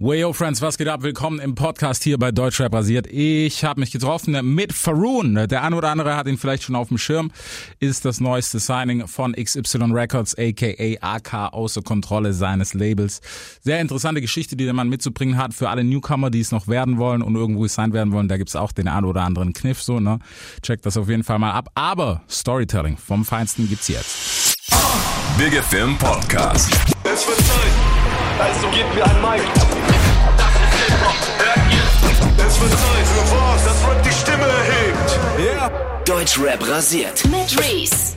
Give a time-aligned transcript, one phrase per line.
[0.00, 1.02] Wayo Friends, was geht ab?
[1.02, 3.08] Willkommen im Podcast hier bei Deutschrap rasiert.
[3.08, 5.34] Ich habe mich getroffen mit Faroon.
[5.48, 7.32] Der eine oder andere hat ihn vielleicht schon auf dem Schirm.
[7.80, 13.20] Ist das neueste Signing von XY Records, aka AK außer Kontrolle seines Labels.
[13.60, 16.98] Sehr interessante Geschichte, die der Mann mitzubringen hat für alle Newcomer, die es noch werden
[16.98, 18.28] wollen und irgendwo sein werden wollen.
[18.28, 20.20] Da gibt's auch den einen oder anderen Kniff so, ne?
[20.62, 21.70] Checkt das auf jeden Fall mal ab.
[21.74, 24.56] Aber Storytelling vom Feinsten gibt's jetzt.
[25.36, 26.72] Big FM Podcast.
[27.02, 28.07] Es wird Zeit,
[28.40, 29.42] also gebt mir ein Mic.
[30.36, 32.46] Das ist Hip-Hop, hört ihr?
[32.46, 35.18] Es wird Zeit für was, das Rap die Stimme erhebt.
[35.38, 35.70] Yeah.
[36.04, 37.24] Deutschrap rasiert.
[37.26, 38.16] Mit Reese.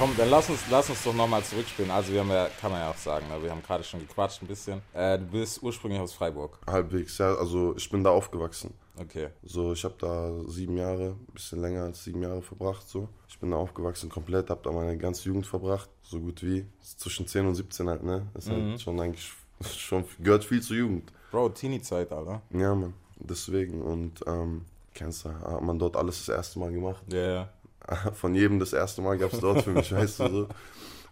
[0.00, 1.90] Komm, dann lass uns, lass uns doch nochmal zurückspielen.
[1.90, 3.42] Also wir haben ja, kann man ja auch sagen, ne?
[3.42, 4.80] wir haben gerade schon gequatscht ein bisschen.
[4.94, 6.58] Äh, du bist ursprünglich aus Freiburg.
[6.66, 7.34] Halbwegs, ja.
[7.34, 8.72] Also ich bin da aufgewachsen.
[8.98, 9.28] Okay.
[9.42, 12.88] So, ich habe da sieben Jahre, ein bisschen länger als sieben Jahre verbracht.
[12.88, 16.64] So, ich bin da aufgewachsen komplett, habe da meine ganze Jugend verbracht, so gut wie
[16.80, 18.26] zwischen 10 und 17 halt, ne.
[18.32, 19.30] Das ist halt schon eigentlich
[19.76, 21.12] schon gehört viel zur Jugend.
[21.30, 22.40] Bro, Teenie-Zeit, Alter.
[22.54, 22.94] Ja, man.
[23.16, 27.02] Deswegen und ähm, kennst du, hat man dort alles das erste Mal gemacht.
[27.12, 27.48] Ja, yeah.
[28.14, 30.48] Von jedem das erste Mal gab es dort für mich, weißt du so.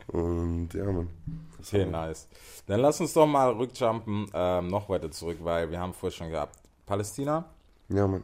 [0.09, 1.09] Und ja, man.
[1.59, 2.29] Okay, nice.
[2.67, 6.31] Dann lass uns doch mal rückjumpen, ähm, noch weiter zurück, weil wir haben vorher schon
[6.31, 6.57] gehabt.
[6.87, 7.45] Palästina,
[7.89, 8.23] Ja, man.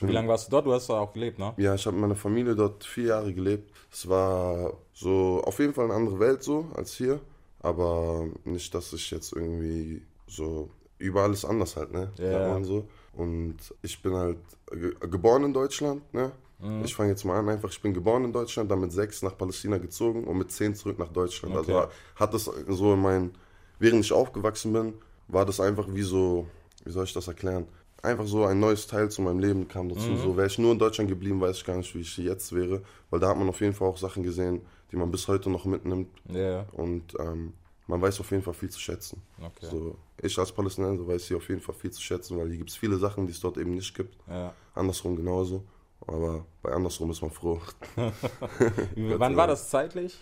[0.00, 0.66] Wie lange warst du dort?
[0.66, 1.54] Du hast da auch gelebt, ne?
[1.56, 3.70] Ja, ich habe mit meiner Familie dort vier Jahre gelebt.
[3.90, 7.20] Es war so auf jeden Fall eine andere Welt so als hier.
[7.60, 12.12] Aber nicht, dass ich jetzt irgendwie so überall ist anders halt, ne?
[12.16, 12.48] Ja.
[12.48, 12.88] Man so.
[13.12, 14.38] Und ich bin halt
[14.70, 16.32] ge geboren in Deutschland, ne?
[16.62, 16.84] Mhm.
[16.84, 19.36] Ich fange jetzt mal an, einfach, ich bin geboren in Deutschland, dann mit sechs nach
[19.36, 21.56] Palästina gezogen und mit zehn zurück nach Deutschland.
[21.56, 21.72] Okay.
[21.72, 23.30] Also hat das so in mein,
[23.78, 24.94] während ich aufgewachsen bin,
[25.28, 26.46] war das einfach wie so,
[26.84, 27.66] wie soll ich das erklären?
[28.02, 30.08] Einfach so ein neues Teil zu meinem Leben kam dazu.
[30.08, 30.16] Mhm.
[30.18, 32.82] So wäre ich nur in Deutschland geblieben, weiß ich gar nicht, wie ich jetzt wäre,
[33.10, 35.64] weil da hat man auf jeden Fall auch Sachen gesehen, die man bis heute noch
[35.64, 37.54] mitnimmt Ja, und ähm,
[37.86, 39.22] man weiß auf jeden Fall viel zu schätzen.
[39.40, 39.66] Okay.
[39.70, 42.70] So, ich als Palästinenser weiß hier auf jeden Fall viel zu schätzen, weil hier gibt
[42.70, 44.16] es viele Sachen, die es dort eben nicht gibt.
[44.28, 44.52] ja.
[44.74, 45.62] Andersrum genauso.
[46.06, 47.60] Aber bei andersrum ist man froh.
[48.96, 50.18] Wann war das zeitlich?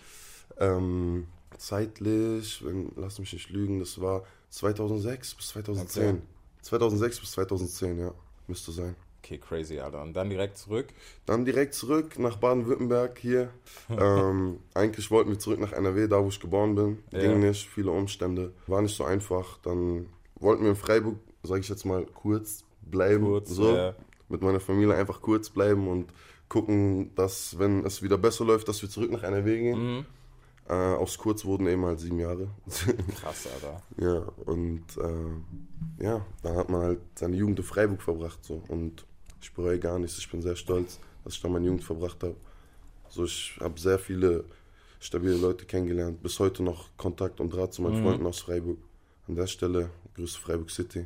[0.59, 1.27] Ähm,
[1.57, 6.09] zeitlich, wenn, lass mich nicht lügen, das war 2006 bis 2010.
[6.09, 6.21] Okay.
[6.61, 8.13] 2006 bis 2010, ja,
[8.47, 8.95] müsste sein.
[9.23, 10.01] Okay, crazy, Alter.
[10.01, 10.87] Und dann direkt zurück.
[11.27, 13.49] Dann direkt zurück nach Baden-Württemberg hier.
[13.89, 17.03] ähm, eigentlich wollten wir zurück nach NRW, da wo ich geboren bin.
[17.11, 17.19] Ja.
[17.19, 18.51] Ging nicht, viele Umstände.
[18.65, 19.59] War nicht so einfach.
[19.59, 23.25] Dann wollten wir in Freiburg, sage ich jetzt mal, kurz bleiben.
[23.25, 23.95] Kurz, so, ja.
[24.31, 26.11] Mit meiner Familie einfach kurz bleiben und
[26.49, 29.97] gucken, dass, wenn es wieder besser läuft, dass wir zurück nach NRW gehen.
[29.97, 30.05] Mhm.
[30.67, 32.49] Äh, aus kurz wurden eben halt sieben Jahre.
[33.19, 33.81] Krass, Alter.
[33.97, 38.39] ja, und äh, ja, dann hat man halt seine Jugend in Freiburg verbracht.
[38.43, 38.63] So.
[38.67, 39.05] Und
[39.41, 40.17] ich bereue gar nichts.
[40.17, 42.35] Ich bin sehr stolz, dass ich da meine Jugend verbracht habe.
[43.09, 44.45] So, ich habe sehr viele
[44.99, 46.21] stabile Leute kennengelernt.
[46.21, 48.77] Bis heute noch Kontakt und Draht zu meinen Freunden aus Freiburg.
[49.27, 51.05] An der Stelle, Grüße Freiburg City.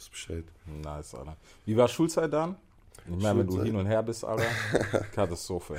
[0.00, 0.44] Wisst Bescheid.
[0.82, 1.36] Nice, Alter.
[1.66, 2.56] Wie war Schulzeit dann?
[3.06, 4.46] Ich meine, wenn du hin und her bist, Alter.
[5.14, 5.76] Katastrophe.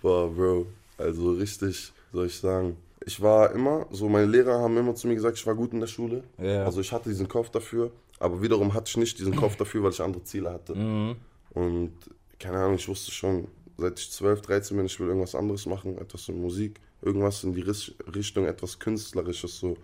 [0.00, 0.66] Boah, Bro.
[0.96, 2.78] Also richtig, soll ich sagen.
[3.04, 5.80] Ich war immer, so meine Lehrer haben immer zu mir gesagt, ich war gut in
[5.80, 6.24] der Schule.
[6.38, 6.64] Ja.
[6.64, 7.90] Also ich hatte diesen Kopf dafür.
[8.18, 10.74] Aber wiederum hatte ich nicht diesen Kopf dafür, weil ich andere Ziele hatte.
[10.74, 11.16] Mhm.
[11.50, 11.92] Und
[12.40, 15.98] keine Ahnung, ich wusste schon, seit ich 12, 13 bin, ich will irgendwas anderes machen,
[15.98, 17.66] etwas in Musik, irgendwas in die
[18.14, 19.76] Richtung, etwas Künstlerisches, so,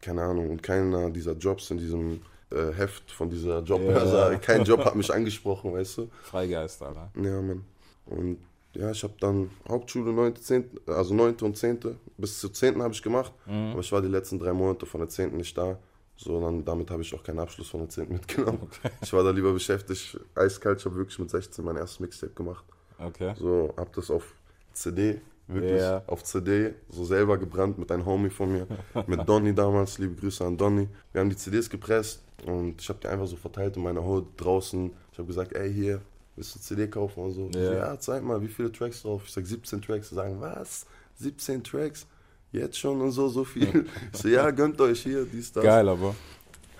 [0.00, 0.48] keine Ahnung.
[0.48, 2.20] Und keiner dieser Jobs in diesem
[2.52, 4.38] äh, Heft von dieser Jobbörse, Ja.
[4.38, 6.10] kein Job hat mich angesprochen, weißt du?
[6.22, 7.10] Freigeist, Alter.
[7.16, 7.64] Ja, Mann.
[8.06, 8.38] Und
[8.74, 11.34] ja, ich habe dann Hauptschule 9., 10., also 9.
[11.42, 11.78] und 10.
[12.16, 12.80] Bis zur 10.
[12.82, 15.36] habe ich gemacht, aber ich war die letzten drei Monate von der 10.
[15.36, 15.78] nicht da.
[16.16, 18.08] So, dann, damit habe ich auch keinen Abschluss von der 10.
[18.12, 18.68] mitgenommen.
[19.02, 22.64] Ich war da lieber beschäftigt, eiskalt, ich habe wirklich mit 16 mein erstes Mixtape gemacht.
[22.98, 23.34] Okay.
[23.38, 24.32] So, hab das auf
[24.72, 26.02] CD, wirklich Ja.
[26.06, 28.66] auf CD, so selber gebrannt mit einem Homie von mir,
[29.06, 30.88] mit Donny damals, liebe Grüße an Donny.
[31.12, 34.26] Wir haben die CDs gepresst und ich habe die einfach so verteilt in meiner Hut
[34.36, 34.90] draußen.
[35.12, 36.00] Ich habe gesagt, ey, hier,
[36.36, 37.50] willst du CD kaufen und so?
[37.54, 37.66] Ja.
[37.66, 39.22] so, ja, zeig mal, wie viele Tracks drauf?
[39.26, 40.08] Ich sag 17 Tracks.
[40.08, 40.86] Sie sagen, was?
[41.16, 42.06] 17 Tracks?
[42.52, 43.86] Jetzt schon und so, so viel?
[44.12, 45.64] Ich so, ja, gönnt euch hier, dies, das.
[45.64, 46.14] Geil, aber.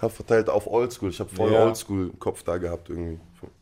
[0.01, 1.11] Hab verteilt auf Oldschool.
[1.11, 1.65] Ich habe voll Ja.
[1.67, 3.19] Oldschool-Kopf da gehabt irgendwie.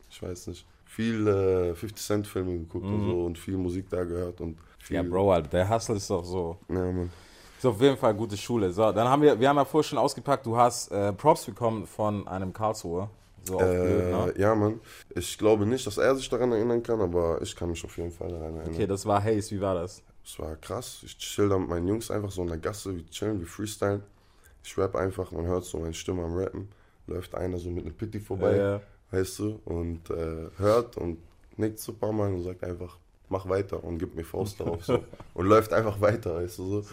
[0.09, 0.65] Ich weiß nicht.
[0.85, 4.99] Viel äh, 50 Cent Filme geguckt und so und viel Musik da gehört und viel.
[5.01, 5.05] Mhm.
[5.05, 6.57] Ja, Bro, Alter, der Hustle ist doch so.
[6.67, 7.11] Ja, Mann.
[7.61, 8.73] Ist auf jeden Fall gute Schule.
[8.73, 11.85] So, dann haben wir, wir haben ja vorher schon ausgepackt, du hast äh, Props bekommen
[11.85, 13.07] von einem Karlsruhe.
[13.43, 14.33] So auf blöd, Äh, ne?
[14.35, 14.79] ja, Mann.
[15.13, 18.09] Ich glaube nicht, dass er sich daran erinnern kann, aber ich kann mich auf jeden
[18.09, 18.73] Fall daran erinnern.
[18.73, 20.01] Okay, das war Haze, wie war das?
[20.25, 21.01] Es war krass.
[21.05, 24.01] Ich chill da mit meinen Jungs einfach so in der Gasse, wir chillen, wir freestylen.
[24.63, 26.67] Ich rap einfach, man hört so meine Stimme am Rappen.
[27.05, 28.81] Läuft einer so mit einem Pitti vorbei, ja.
[29.11, 31.19] weißt du, und äh, hört und
[31.57, 32.97] nickt so ein paar Mal und sagt einfach,
[33.29, 34.97] mach weiter und gibt mir Faust darauf so.
[35.35, 36.89] Und läuft einfach weiter, weißt du so.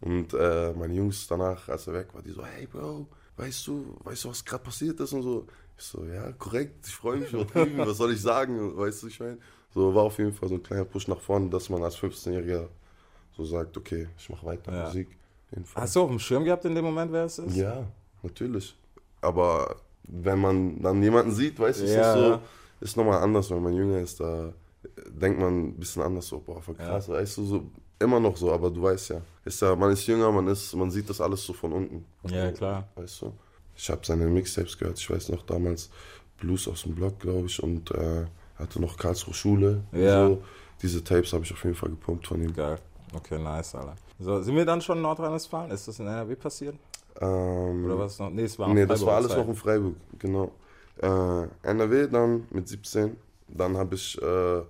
[0.00, 3.06] Und äh, meine Jungs danach, als er weg war, die so, hey Bro,
[3.36, 5.46] weißt du, weißt du, was gerade passiert ist und so.
[5.76, 9.20] Ich so, ja, korrekt, ich freue mich übertrieben, was soll ich sagen, weißt du, ich
[9.20, 9.38] meine.
[9.72, 12.66] So war auf jeden Fall so ein kleiner Push nach vorne, dass man als 15-Jähriger
[13.36, 14.84] so sagt, okay, ich mache weiter Ja.
[14.86, 15.08] Musik.
[15.74, 17.56] Hast du auf dem Schirm gehabt in dem Moment, wer es ist?
[17.56, 17.86] Ja,
[18.22, 18.76] natürlich.
[19.20, 22.42] Aber wenn man dann jemanden sieht, weißt du, ist Ja, das so, ja.
[22.80, 24.52] ist nochmal anders, wenn man jünger ist, da
[25.08, 27.70] denkt man ein bisschen anders so, boah, voll krass, weißt du, so,
[28.00, 30.90] immer noch so, aber du weißt ja, ist ja, man ist jünger, man ist, man
[30.90, 32.04] sieht das alles so von unten.
[32.28, 32.88] Ja, klar.
[32.96, 33.32] Weißt du?
[33.76, 35.90] Ich habe seine Mixtapes gehört, ich weiß noch damals
[36.38, 38.26] Blues aus dem Block, glaube ich, und äh,
[38.56, 39.82] hatte noch Karlsruhe Schule.
[39.92, 40.28] Ja.
[40.28, 40.42] So.
[40.82, 42.54] Diese Tapes habe ich auf jeden Fall gepumpt von ihm.
[42.54, 42.78] Geil.
[43.14, 43.96] Okay, nice, Alter.
[44.18, 45.70] So, sind wir dann schon in Nordrhein-Westfalen?
[45.70, 46.76] Ist das in NRW passiert?
[47.20, 48.30] Ähm, Oder was noch?
[48.30, 50.52] Nee, es war Nee, das war alles noch in Freiburg, genau.
[51.02, 53.16] Äh, NRW dann mit 17,
[53.48, 54.62] dann habe ich, äh,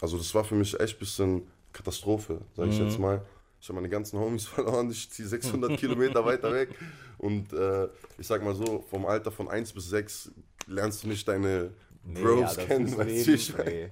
[0.00, 1.42] also das war für mich echt ein bisschen
[1.74, 2.86] Katastrophe, sage ich Mhm.
[2.86, 3.20] jetzt mal.
[3.60, 6.70] Ich habe meine ganzen Homies verloren, ich ziehe 600 Kilometer weiter weg
[7.18, 7.88] und äh,
[8.18, 10.30] ich sag mal so, vom Alter von 1 bis 6
[10.66, 11.70] lernst du nicht deine
[12.06, 13.90] Nee, Bros ja, kennen, weißt ich mein,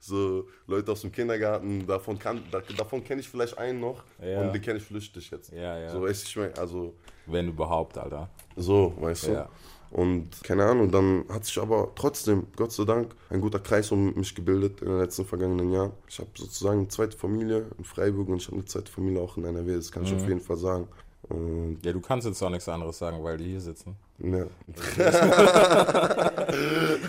[0.00, 4.40] so Leute aus dem Kindergarten, davon, kann, da, davon kenne ich vielleicht einen noch Ja.
[4.40, 5.52] und den kenne ich flüchtig jetzt.
[5.52, 5.90] Ja, ja.
[5.90, 6.94] So, weißt du, ich mein, also
[7.26, 8.30] Wenn überhaupt, Alter.
[8.56, 9.32] so, weißt du.
[9.32, 9.48] Ja.
[9.90, 14.14] Und keine Ahnung, dann hat sich aber trotzdem, Gott sei Dank, ein guter Kreis um
[14.14, 15.92] mich gebildet in den letzten vergangenen Jahren.
[16.08, 19.36] Ich habe sozusagen eine zweite Familie in Freiburg und ich habe eine zweite Familie auch
[19.36, 20.16] in NRW, das kann ich Mhm.
[20.16, 20.88] auf jeden Fall sagen.
[21.28, 23.96] Und Ja, du kannst jetzt auch nichts anderes sagen, weil die hier sitzen.
[24.18, 24.46] Ja,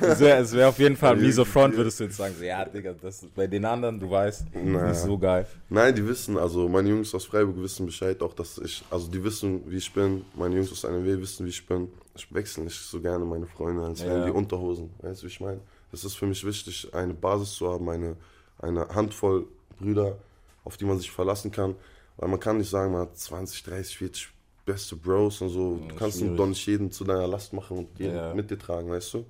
[0.02, 2.94] Es wäre wär auf jeden Fall mieser Front, würdest du jetzt sagen, so, ja, Digga,
[2.94, 4.90] das bei den anderen, du weißt, Naja.
[4.90, 5.46] nicht so geil.
[5.70, 9.24] Nein, die wissen, also meine Jungs aus Freiburg wissen Bescheid, auch dass ich, also die
[9.24, 10.26] wissen, wie ich bin.
[10.36, 11.90] Meine Jungs aus NRW wissen, wie ich bin.
[12.16, 14.26] Ich wechsle nicht so gerne meine Freunde, als wären Ja.
[14.26, 14.90] die Unterhosen.
[15.02, 15.60] Weißt du, wie ich meine?
[15.94, 18.16] Es ist für mich wichtig, eine Basis zu haben, eine,
[18.60, 19.46] eine Handvoll
[19.80, 20.18] Brüder,
[20.64, 21.76] auf die man sich verlassen kann.
[22.18, 24.30] Weil man kann nicht sagen, man hat 20, 30, 40
[24.68, 25.78] beste Bros und so.
[25.88, 26.38] Du kannst schwierig.
[26.38, 28.34] doch nicht jeden zu deiner Last machen und jeden Ja.
[28.36, 29.26] mit dir tragen, weißt du?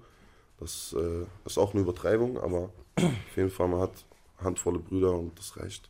[0.59, 4.05] Das äh, ist auch eine Übertreibung, aber auf jeden Fall, man hat
[4.39, 5.89] handvolle Brüder und das reicht.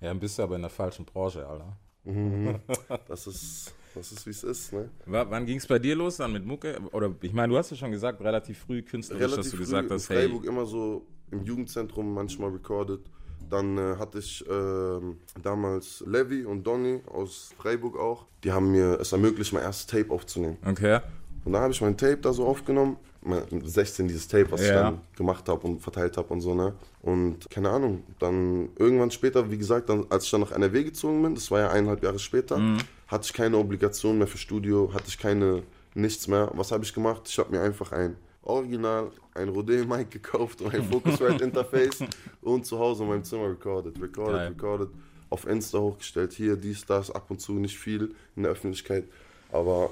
[0.00, 1.76] Ja, dann bist du aber in der falschen Branche, Alter.
[3.06, 4.90] Das ist, das ist wie es ist, ne?
[5.06, 6.78] W wann ging es bei dir los dann mit Mucke?
[6.92, 9.88] Oder ich meine, du hast ja schon gesagt, relativ früh künstlerisch, dass du früh gesagt
[9.88, 13.00] in hast, hey, Freiburg immer so im Jugendzentrum manchmal recorded.
[13.50, 18.26] Dann äh, hatte ich ähm, damals Levi und Donny aus Freiburg auch.
[18.44, 20.58] Die haben mir es ermöglicht, mein erstes Tape aufzunehmen.
[20.66, 21.00] okay,
[21.44, 22.96] Und da habe ich mein Tape da so aufgenommen.
[23.20, 24.74] Mein 16 dieses Tape, was ich Ja.
[24.84, 26.74] dann gemacht habe und verteilt habe und so, ne?
[27.02, 31.20] Und keine Ahnung, dann irgendwann später, wie gesagt, dann, als ich dann nach NRW gezogen
[31.22, 32.60] bin, das war ja eineinhalb Jahre später,
[33.08, 35.62] hatte ich keine Obligation mehr für Studio, hatte ich keine,
[35.94, 36.50] nichts mehr.
[36.54, 37.22] Was habe ich gemacht?
[37.26, 38.16] Ich habe mir einfach ein
[38.48, 42.04] Original, ein Rode-Mic gekauft und ein Focusrite-Interface
[42.42, 44.48] und zu Hause in meinem Zimmer recorded, recorded, Geil.
[44.48, 44.88] recorded,
[45.30, 49.04] auf Insta hochgestellt, hier, dies, das, ab und zu nicht viel in der Öffentlichkeit,
[49.52, 49.90] aber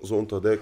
[0.00, 0.60] so unter Deck.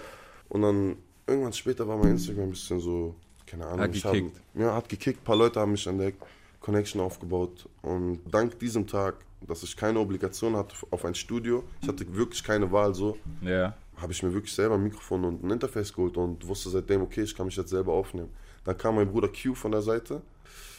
[0.48, 0.96] Und dann
[1.26, 3.14] irgendwann später war mein Instagram ein bisschen so,
[3.46, 3.80] keine Ahnung.
[3.80, 4.36] Hat ich gekickt.
[4.54, 5.20] Hab, ja, hat gekickt.
[5.20, 6.22] Ein paar Leute haben mich entdeckt,
[6.60, 7.68] Connection aufgebaut.
[7.82, 9.14] Und dank diesem Tag,
[9.46, 13.76] dass ich keine Obligation hatte auf ein Studio, ich hatte wirklich keine Wahl so, ja,
[14.00, 17.22] habe ich mir wirklich selber ein Mikrofon und ein Interface geholt und wusste seitdem, okay,
[17.22, 18.30] ich kann mich jetzt selber aufnehmen.
[18.64, 20.22] Dann kam mein Bruder Q von der Seite.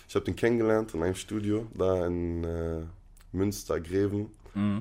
[0.07, 2.81] Ich habe den kennengelernt in einem Studio, da in äh,
[3.31, 4.27] Münster, Greven,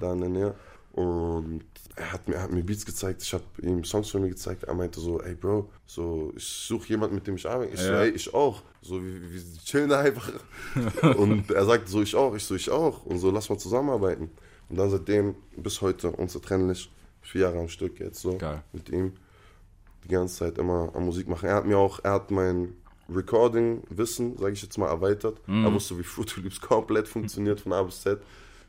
[0.00, 0.54] da in der Nähe.
[0.92, 1.62] Und
[1.96, 4.64] er hat mir, er hat mir Beats gezeigt, ich habe ihm Songs von mir gezeigt.
[4.64, 7.74] Er meinte so, ey Bro, so, ich suche jemanden, mit dem ich arbeite.
[7.74, 8.00] Ich so, Ja.
[8.02, 8.62] ey, ich auch.
[8.82, 10.32] So, wir, wir chillen da einfach.
[11.18, 12.34] und er sagte so, ich auch.
[12.34, 13.04] Ich so, ich auch.
[13.04, 14.30] Und so, lass mal zusammenarbeiten.
[14.70, 16.90] Und dann seitdem bis heute unzertrennlich.
[17.22, 18.62] Vier Jahre am Stück jetzt so Geil.
[18.72, 19.12] mit ihm.
[20.04, 21.46] Die ganze Zeit immer am Musik machen.
[21.48, 22.74] Er hat mir auch, er hat mein
[23.10, 25.38] Recording-Wissen, sage ich jetzt mal, erweitert.
[25.46, 28.20] Er wusste, wie Fruity Loops komplett funktioniert von A bis Z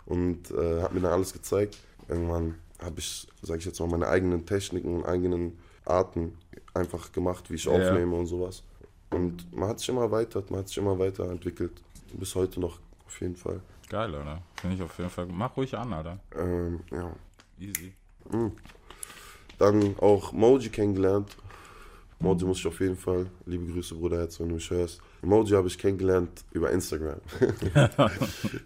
[0.05, 1.77] und äh, hat mir dann alles gezeigt.
[2.07, 6.37] Irgendwann habe ich, sage ich jetzt mal, meine eigenen Techniken und eigenen Arten
[6.73, 7.71] einfach gemacht, wie ich Ja.
[7.71, 8.63] aufnehme und sowas.
[9.11, 11.71] Und man hat sich immer erweitert, man hat sich immer weiterentwickelt.
[12.13, 13.59] Bis heute noch, auf jeden Fall.
[13.89, 14.41] geil, oder?
[14.55, 15.25] Finde ich auf jeden Fall.
[15.27, 16.19] Mach ruhig an, Alter.
[16.37, 17.11] Ähm, ja.
[17.59, 17.93] Easy.
[19.57, 21.35] Dann auch Moji kennengelernt.
[22.19, 25.01] Moji muss ich auf jeden Fall, liebe Grüße Bruderherz, wenn du mich hörst.
[25.21, 27.19] Moji habe ich kennengelernt über Instagram.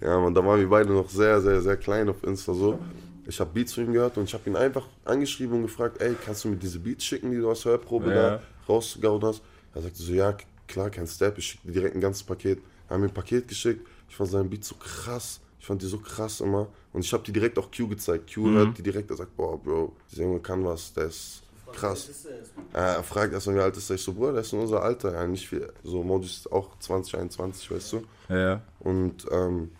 [0.02, 2.80] ja, man, da waren wir beide noch sehr, sehr, sehr klein auf Insta so.
[3.26, 6.16] Ich habe Beats von ihm gehört und ich habe ihn einfach angeschrieben und gefragt, ey,
[6.26, 8.16] kannst du mir diese Beats schicken, die du aus Hörprobe Ja.
[8.16, 9.42] da rausgehauen hast?
[9.74, 10.36] Er sagte so, ja,
[10.68, 12.60] klar, kein Step, ich schicke dir direkt ein ganzes Paket.
[12.90, 15.88] Er hat mir ein Paket geschickt, ich fand seinen Beat so krass, ich fand die
[15.88, 16.68] so krass immer.
[16.92, 18.34] Und ich habe die direkt auch Q gezeigt.
[18.34, 21.42] Q hört die direkt, er sagt, boah, Bro, dieser Junge kann was, der ist
[21.72, 22.28] krass.
[22.74, 23.96] Er fragt erstmal, wie alt ist er?
[23.96, 25.72] Ich so, Bruder, der ist in unser Alter, ja, nicht viel.
[25.82, 28.04] So, Moji ist auch 20, 21, weißt du.
[28.28, 29.72] Ja, Und ähm,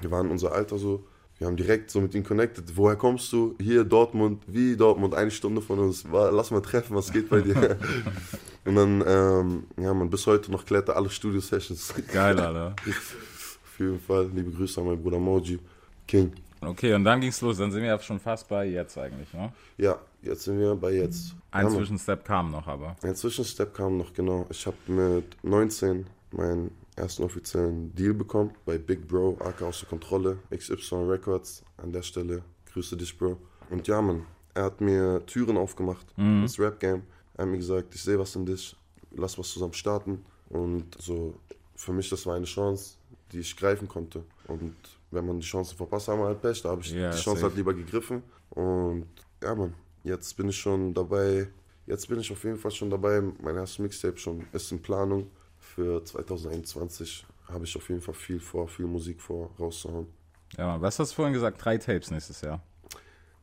[0.00, 1.04] wir waren in unser Alter so.
[1.36, 2.74] wir haben direkt so mit ihm connected.
[2.74, 3.56] Woher kommst du?
[3.60, 6.06] Hier Dortmund, wie Dortmund, eine Stunde von uns.
[6.10, 7.78] Lass mal treffen, was geht bei dir?
[8.64, 11.92] und dann, ähm, ja, man, bis heute noch klettert alle Studio-Sessions.
[12.10, 12.74] Geil, Alter.
[13.76, 15.58] Auf jeden Fall, liebe Grüße an meinen Bruder Moji,
[16.08, 16.32] King.
[16.62, 17.58] Okay, und dann ging's los.
[17.58, 19.52] Dann sind wir ja schon fast bei jetzt eigentlich, ne?
[19.76, 21.34] Ja, jetzt sind wir bei jetzt.
[21.50, 21.74] Ein Mann.
[21.74, 22.96] Zwischenstep kam noch, aber.
[23.02, 24.46] Ein Zwischenstep kam noch, genau.
[24.48, 30.38] Ich habe mit 19 meinen ersten offiziellen Deal bekommen bei Big Bro, AK außer Kontrolle,
[30.50, 31.62] XY Records.
[31.76, 33.36] An der Stelle, grüße dich, Bro.
[33.68, 37.02] Und ja, Mann, er hat mir Türen aufgemacht ins Rap-Game.
[37.34, 38.74] Er hat mir gesagt, ich sehe was in dich,
[39.14, 40.24] lass was zusammen starten.
[40.48, 41.34] Und so,
[41.74, 42.95] für mich, das war eine Chance,
[43.32, 44.24] die ich greifen konnte.
[44.46, 44.74] Und
[45.10, 46.62] wenn man die Chance verpasst, haben wir halt Pech.
[46.62, 47.42] Da habe ich Ja, die Chance safe.
[47.44, 48.22] halt lieber gegriffen.
[48.50, 49.06] Und
[49.42, 51.48] ja, Mann, jetzt bin ich schon dabei.
[51.86, 53.22] Jetzt bin ich auf jeden Fall schon dabei.
[53.40, 55.30] Mein erstes Mixtape schon ist in Planung.
[55.58, 60.06] Für 2021 habe ich auf jeden Fall viel vor, viel Musik vor, rauszuhauen.
[60.56, 61.64] Ja, Mann, was hast du vorhin gesagt?
[61.64, 62.62] Drei Tapes nächstes Jahr.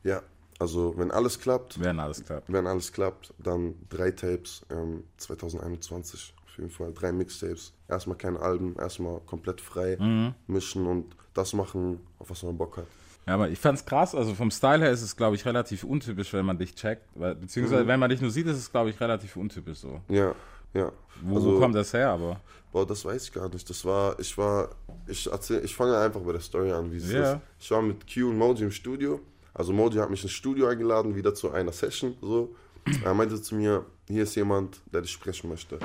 [0.02, 0.22] Ja,
[0.58, 2.52] also wenn alles klappt, Werden alles klappt.
[2.52, 6.34] wenn alles klappt, dann drei Tapes ähm, 2021.
[6.54, 7.72] Auf jeden Fall drei Mixtapes.
[7.88, 10.34] Erstmal keine Alben, erstmal komplett frei Mhm.
[10.46, 12.86] mischen und das machen, auf was man Bock hat.
[13.26, 14.14] Ja, aber ich fand's krass.
[14.14, 17.02] Also vom Style her ist es, glaube ich, relativ untypisch, wenn man dich checkt.
[17.14, 20.00] Beziehungsweise, wenn man dich nur sieht, ist es, glaube ich, relativ untypisch so.
[20.08, 20.32] Ja,
[20.74, 20.92] ja.
[21.22, 22.40] Wo, Also- wo kommt das her, aber?
[22.70, 23.68] Boah, das weiß ich gar nicht.
[23.68, 24.68] Das war, ich war,
[25.08, 27.32] ich erzähl, ich fange einfach bei der Story an, wie es Ja.
[27.34, 27.40] ist.
[27.58, 29.18] Ich war mit Q und Moji im Studio.
[29.54, 32.14] Also Moji hat mich ins Studio eingeladen, wieder zu einer Session.
[32.20, 32.54] So.
[33.04, 35.78] Er meinte zu mir, hier ist jemand, der dich sprechen möchte.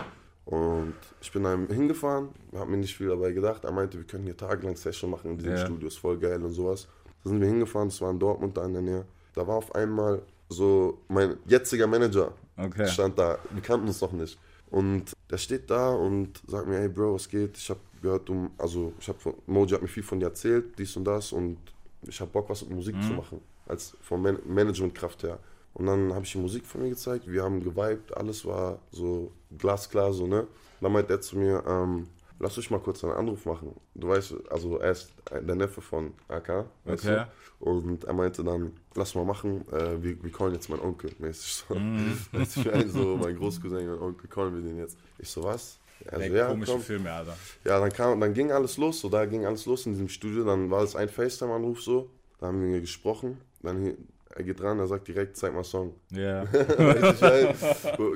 [0.49, 3.65] Und ich bin dann hingefahren, habe mir nicht viel dabei gedacht.
[3.65, 5.57] Er meinte, wir können hier tagelang Session machen in diesem Ja.
[5.65, 6.87] Studio, ist voll geil und sowas.
[7.23, 9.05] Da sind wir hingefahren, das war in Dortmund da in der Nähe.
[9.35, 12.87] Da war auf einmal so mein jetziger Manager Okay.
[12.87, 13.37] stand da.
[13.51, 14.39] Wir kannten uns noch nicht.
[14.71, 17.55] Und der steht da und sagt mir, hey Bro, was geht?
[17.55, 20.95] Ich habe gehört, um, also ich habe Moji hat mir viel von dir erzählt, dies
[20.97, 21.57] und das und
[22.01, 25.37] ich habe Bock, was mit Musik zu machen, als vom Man Managementkraft her.
[25.73, 29.31] Und dann habe ich ihm Musik von mir gezeigt, wir haben geweibt, alles war so
[29.57, 30.47] glasklar, so, ne?
[30.81, 32.07] Dann meint er zu mir, ähm,
[32.39, 33.75] lass uns mal kurz einen Anruf machen.
[33.93, 37.25] Du weißt, also er ist der Neffe von AK, weißt Okay.
[37.59, 37.65] du?
[37.65, 41.53] Und er meinte dann, lass mal machen, äh, wir, wir callen jetzt meinen Onkel, mäßig
[41.53, 41.75] so.
[42.31, 44.97] Weißt du, ich meine, so mein Großcousin und Onkel, callen wir den jetzt.
[45.17, 45.77] Ich so, was?
[46.05, 46.81] Also, Der ja, komische komm.
[46.81, 47.35] Filme, Alter.
[47.65, 50.45] Ja, dann kam, dann ging alles los, so, da ging alles los in diesem Studio,
[50.45, 52.09] dann war es ein FaceTime-Anruf so,
[52.39, 53.97] da haben wir gesprochen, dann
[54.35, 55.93] er geht dran, er sagt direkt, zeig mal Song.
[56.11, 56.45] Ja.
[56.77, 57.55] Meine,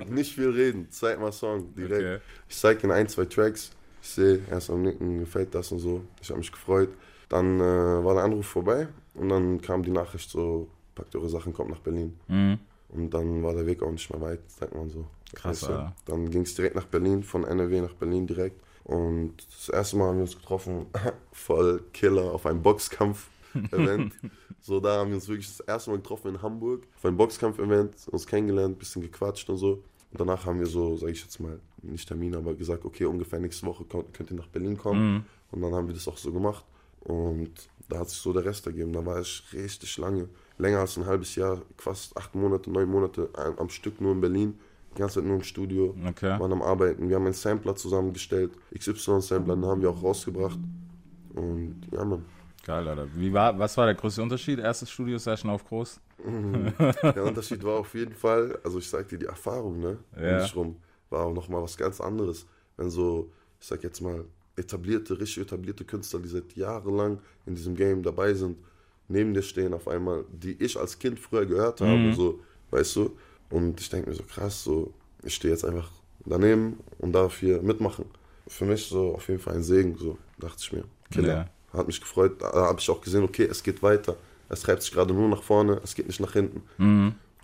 [0.09, 2.01] nicht viel reden, zeig mal Song, direkt.
[2.01, 2.19] Okay.
[2.47, 5.79] Ich zeig ihm ein, zwei Tracks, ich sehe, er ist am Nicken, gefällt das und
[5.79, 6.89] so, ich habe mich gefreut.
[7.29, 7.63] Dann äh,
[8.03, 11.79] war der Anruf vorbei und dann kam die Nachricht so, packt eure Sachen, kommt nach
[11.79, 12.17] Berlin.
[12.27, 12.59] Mhm.
[12.89, 15.05] Und dann war der Weg auch nicht mehr weit, sagt man so.
[15.33, 15.93] Krass, Weißt du?
[16.05, 18.61] Dann ging es direkt nach Berlin, von NRW nach Berlin direkt.
[18.83, 20.85] Und das erste Mal haben wir uns getroffen,
[21.31, 22.61] voll Killer, auf einem
[23.71, 24.13] Boxkampf-Event.
[24.61, 28.07] so, da haben wir uns wirklich das erste Mal getroffen in Hamburg, auf einem Boxkampf-Event,
[28.11, 29.83] uns kennengelernt, bisschen gequatscht und so.
[30.11, 33.39] Und danach haben wir so, sage ich jetzt mal, nicht Termin, aber gesagt, okay, ungefähr
[33.39, 35.25] nächste Woche könnt, ihr nach Berlin kommen.
[35.51, 36.63] Und dann haben wir das auch so gemacht.
[37.01, 37.51] Und
[37.89, 38.93] da hat sich so der Rest ergeben.
[38.93, 43.29] Da war ich richtig lange, länger als ein halbes Jahr, fast acht Monate, neun Monate
[43.33, 44.59] am am Stück nur in Berlin.
[44.95, 46.39] Die ganze Zeit nur im Studio, Okay.
[46.39, 47.09] waren am Arbeiten.
[47.09, 50.59] Wir haben einen Sampler zusammengestellt, XY-Sampler, den haben wir auch rausgebracht.
[51.33, 52.23] Und ja, Mann.
[52.63, 53.07] Geil, Alter.
[53.15, 54.57] Wie war, was war der größte Unterschied?
[54.59, 55.99] Erstes Studio-Session auf groß?
[57.03, 59.97] Der Unterschied war auf jeden Fall, also ich sag dir, die Erfahrung, ne?
[60.17, 60.41] Ja.
[60.41, 60.77] Mich rum,
[61.09, 62.45] war auch nochmal was ganz anderes.
[62.77, 63.29] Wenn so,
[63.59, 64.23] ich sag jetzt mal,
[64.55, 68.57] etablierte, richtig etablierte Künstler, die seit jahrelang in diesem Game dabei sind,
[69.09, 72.39] neben dir stehen auf einmal, die ich als Kind früher gehört habe, so,
[72.71, 73.17] weißt du?
[73.49, 74.93] Und ich denke mir so, krass, so,
[75.23, 75.91] ich stehe jetzt einfach
[76.25, 78.05] daneben und darf hier mitmachen.
[78.47, 80.83] Für mich so auf jeden Fall ein Segen, so, dachte ich mir.
[81.11, 81.33] Killer.
[81.33, 81.49] Ja.
[81.73, 82.41] Hat mich gefreut.
[82.41, 84.15] Da habe ich auch gesehen, okay, es geht weiter.
[84.49, 86.61] Es treibt sich gerade nur nach vorne, es geht nicht nach hinten.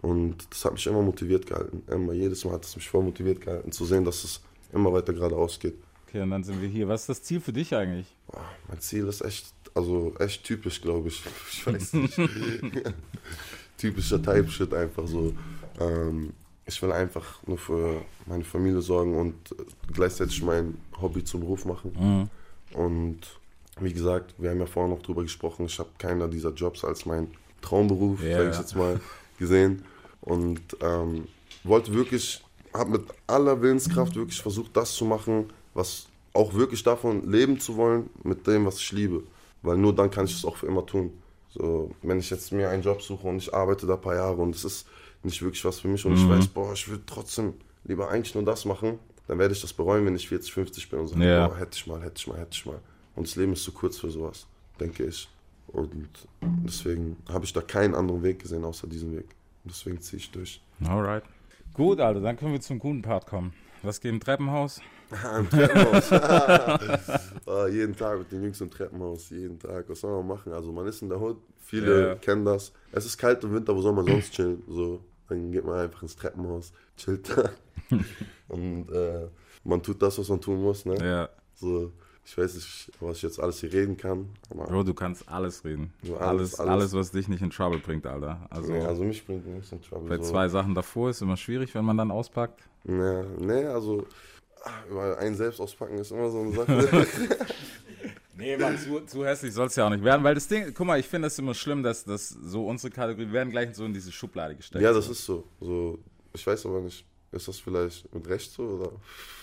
[0.01, 1.83] Und das hat mich immer motiviert gehalten.
[1.87, 5.13] Immer, jedes Mal hat es mich voll motiviert gehalten, zu sehen, dass es immer weiter
[5.13, 5.75] geradeaus geht.
[6.07, 6.87] Okay, und dann sind wir hier.
[6.87, 8.07] Was ist das Ziel für dich eigentlich?
[8.27, 11.21] Boah, mein Ziel ist echt, also echt typisch, glaube ich.
[11.51, 12.15] Ich weiß nicht.
[13.77, 15.33] Typischer Type-Shit einfach so.
[15.79, 16.33] Ähm,
[16.65, 19.35] ich will einfach nur für meine Familie sorgen und
[19.91, 22.29] gleichzeitig mein Hobby zum Beruf machen.
[22.73, 23.19] Und
[23.79, 27.05] wie gesagt, wir haben ja vorhin noch drüber gesprochen, ich habe keiner dieser Jobs als
[27.05, 27.27] mein
[27.61, 28.37] Traumberuf, Ja.
[28.37, 28.99] sage ich jetzt mal,
[29.37, 29.83] gesehen.
[30.21, 31.27] Und ähm,
[31.63, 37.29] wollte wirklich, habe mit aller Willenskraft wirklich versucht, das zu machen, was auch wirklich davon
[37.29, 39.23] leben zu wollen, mit dem, was ich liebe.
[39.61, 41.11] Weil nur dann kann ich es auch für immer tun.
[41.51, 44.41] So, wenn ich jetzt mir einen Job suche und ich arbeite da ein paar Jahre
[44.41, 44.87] und es ist
[45.23, 48.43] nicht wirklich was für mich und ich weiß, boah, ich würde trotzdem lieber eigentlich nur
[48.43, 51.47] das machen, dann werde ich das bereuen, wenn ich 40, 50 bin und sage, Ja.
[51.47, 52.79] boah, hätte ich mal, hätte ich mal, hätte ich mal.
[53.19, 54.47] Und das Leben ist zu kurz für sowas,
[54.79, 55.27] denke ich.
[55.67, 56.07] Und
[56.65, 59.35] deswegen habe ich da keinen anderen Weg gesehen, außer diesen Weg.
[59.65, 60.61] Und deswegen ziehe ich durch.
[60.87, 61.23] Alright.
[61.73, 63.53] Gut, Alter, dann können wir zum guten Part kommen.
[63.83, 64.79] Was geht im Treppenhaus?
[65.37, 66.11] Im Treppenhaus.
[67.45, 69.89] Ah, jeden Tag mit den Jungs im Treppenhaus, jeden Tag.
[69.89, 70.53] Was soll man machen?
[70.53, 72.15] Also man ist in der Hut, viele Ja.
[72.15, 72.71] kennen das.
[72.93, 74.61] Es ist kalt im Winter, wo soll man sonst chillen?
[74.67, 77.49] So, dann geht man einfach ins Treppenhaus, chillt da.
[78.47, 79.27] Und äh,
[79.65, 80.85] man tut das, was man tun muss.
[80.85, 80.95] Ne?
[81.03, 81.29] Ja.
[81.55, 81.91] So,
[82.25, 84.29] ich weiß nicht, was ich jetzt alles hier reden kann.
[84.49, 85.93] Bro, du kannst alles reden.
[86.03, 88.47] So alles, alles, alles, was dich nicht in Trouble bringt, Alter.
[88.49, 90.09] Also, nee, also mich bringt nichts in Trouble.
[90.09, 90.31] bei so.
[90.31, 92.61] zwei Sachen davor ist immer schwierig, wenn man dann auspackt.
[92.83, 94.05] Nee, nee, also
[94.63, 97.07] ah, weil einen selbst auspacken ist immer so eine Sache.
[98.39, 100.87] Nee, Mann, zu, zu hässlich soll es ja auch nicht werden, weil das Ding, guck
[100.87, 103.83] mal, ich finde das immer schlimm, dass, dass so unsere Kategorie, wir werden gleich so
[103.83, 104.81] in diese Schublade gesteckt.
[104.81, 105.43] ja, das ist so.
[105.59, 105.99] so.
[106.33, 108.91] Ich weiß aber nicht, ist das vielleicht mit Recht so oder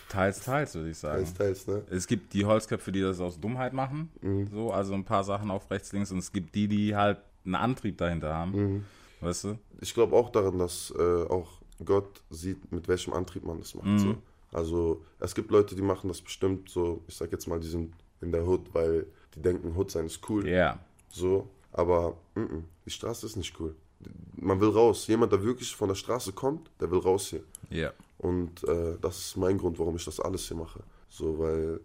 [0.08, 1.24] Teils, teils, würde ich sagen.
[1.24, 1.82] teils, teils, ne?
[1.90, 4.46] Es gibt die Holzköpfe, die das aus Dummheit machen, Mhm.
[4.48, 7.54] so, also ein paar Sachen auf rechts, links, und es gibt die, die halt einen
[7.56, 8.84] Antrieb dahinter haben, Mhm.
[9.20, 9.58] weißt du?
[9.80, 13.98] Ich glaube auch daran, dass äh, auch Gott sieht, mit welchem Antrieb man das macht.
[13.98, 14.16] So.
[14.52, 17.92] Also es gibt Leute, die machen das bestimmt so, ich sag jetzt mal, die sind
[18.22, 20.48] in der Hood, weil die denken, Hood sein ist cool.
[20.48, 20.78] Ja,
[21.10, 23.74] So, aber mm -mm, die Straße ist nicht cool.
[24.36, 25.06] Man will raus.
[25.06, 27.42] Jemand, der wirklich von der Straße kommt, der will raus hier.
[27.70, 27.92] ja.
[28.18, 30.80] Und äh, das ist mein Grund, warum ich das alles hier mache.
[31.10, 31.80] So, weil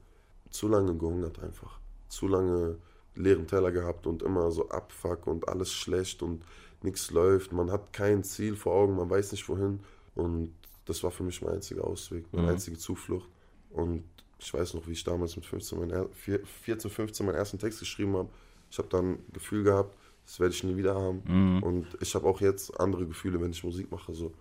[0.50, 1.78] zu lange gehungert einfach.
[2.08, 2.78] Zu lange
[3.16, 6.44] leeren Teller gehabt und immer so Abfuck und alles schlecht und
[6.84, 7.52] nichts läuft.
[7.52, 9.82] Man hat kein Ziel vor Augen, man weiß nicht wohin.
[10.16, 10.54] Und
[10.86, 13.28] das war für mich mein einziger Ausweg, meine einzige Zuflucht.
[13.72, 14.04] Und
[14.40, 17.60] ich weiß noch, wie ich damals mit 15 mein er- vier- 14, 15 meinen ersten
[17.60, 18.30] Text geschrieben habe.
[18.70, 21.62] Ich habe dann ein Gefühl gehabt, das werde ich nie wieder haben.
[21.64, 24.14] Und ich habe auch jetzt andere Gefühle, wenn ich Musik mache.
[24.14, 24.32] So,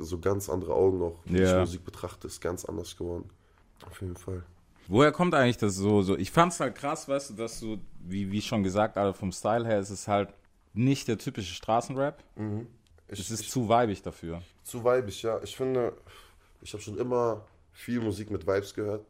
[0.00, 1.60] so ganz andere Augen auch, ich Ja.
[1.60, 3.28] Musik betrachte, ist ganz anders geworden.
[3.88, 4.42] Auf jeden Fall.
[4.88, 6.16] Woher kommt eigentlich das so, so?
[6.18, 9.64] Ich fand's halt krass, weißt du, dass du, wie, wie schon gesagt, Alter, vom Style
[9.64, 10.28] her ist es halt
[10.74, 12.22] nicht der typische Straßenrap.
[13.08, 14.42] Ich, Es ist zu weibig dafür.
[14.64, 15.40] zu weibig, ja.
[15.42, 15.92] Ich finde,
[16.62, 19.06] ich habe schon immer viel Musik mit Vibes gehört.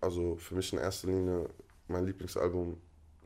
[0.00, 1.48] Also für mich in erster Linie
[1.88, 2.76] mein Lieblingsalbum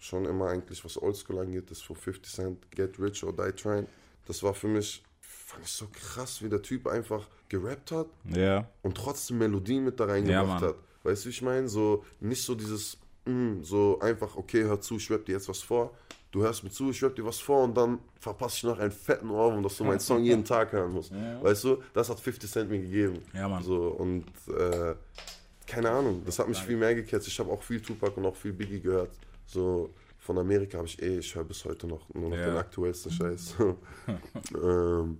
[0.00, 3.86] schon immer eigentlich, was Oldschool angeht, ist von 50 Cent, Get Rich or Die Trying.
[4.26, 8.66] Das war für mich, fand ich so krass, wie der Typ einfach gerappt hat Ja.
[8.82, 10.70] und trotzdem Melodien mit da reingemacht Mann.
[10.70, 10.76] hat.
[11.02, 11.68] Weißt du, wie ich meine?
[11.68, 15.60] So, nicht so dieses, mm, so einfach, okay, hör zu, ich rap dir jetzt was
[15.62, 15.92] vor.
[16.30, 18.92] Du hörst mir zu, ich rap dir was vor und dann verpasse ich noch einen
[18.92, 21.10] fetten Ohrwurm, dass du meinen Song jeden Tag hören musst.
[21.42, 23.18] Weißt du, das hat 50 Cent mir gegeben.
[23.34, 23.62] Ja, Mann.
[23.64, 24.94] So, und äh,
[25.66, 27.26] keine Ahnung, das hat mich viel mehr gecatcht.
[27.26, 29.10] Ich habe auch viel Tupac und auch viel Biggie gehört.
[29.52, 32.46] So, von Amerika habe ich eh, ich höre bis heute noch nur noch Ja.
[32.46, 33.54] den aktuellsten Scheiß.
[34.62, 35.18] ähm,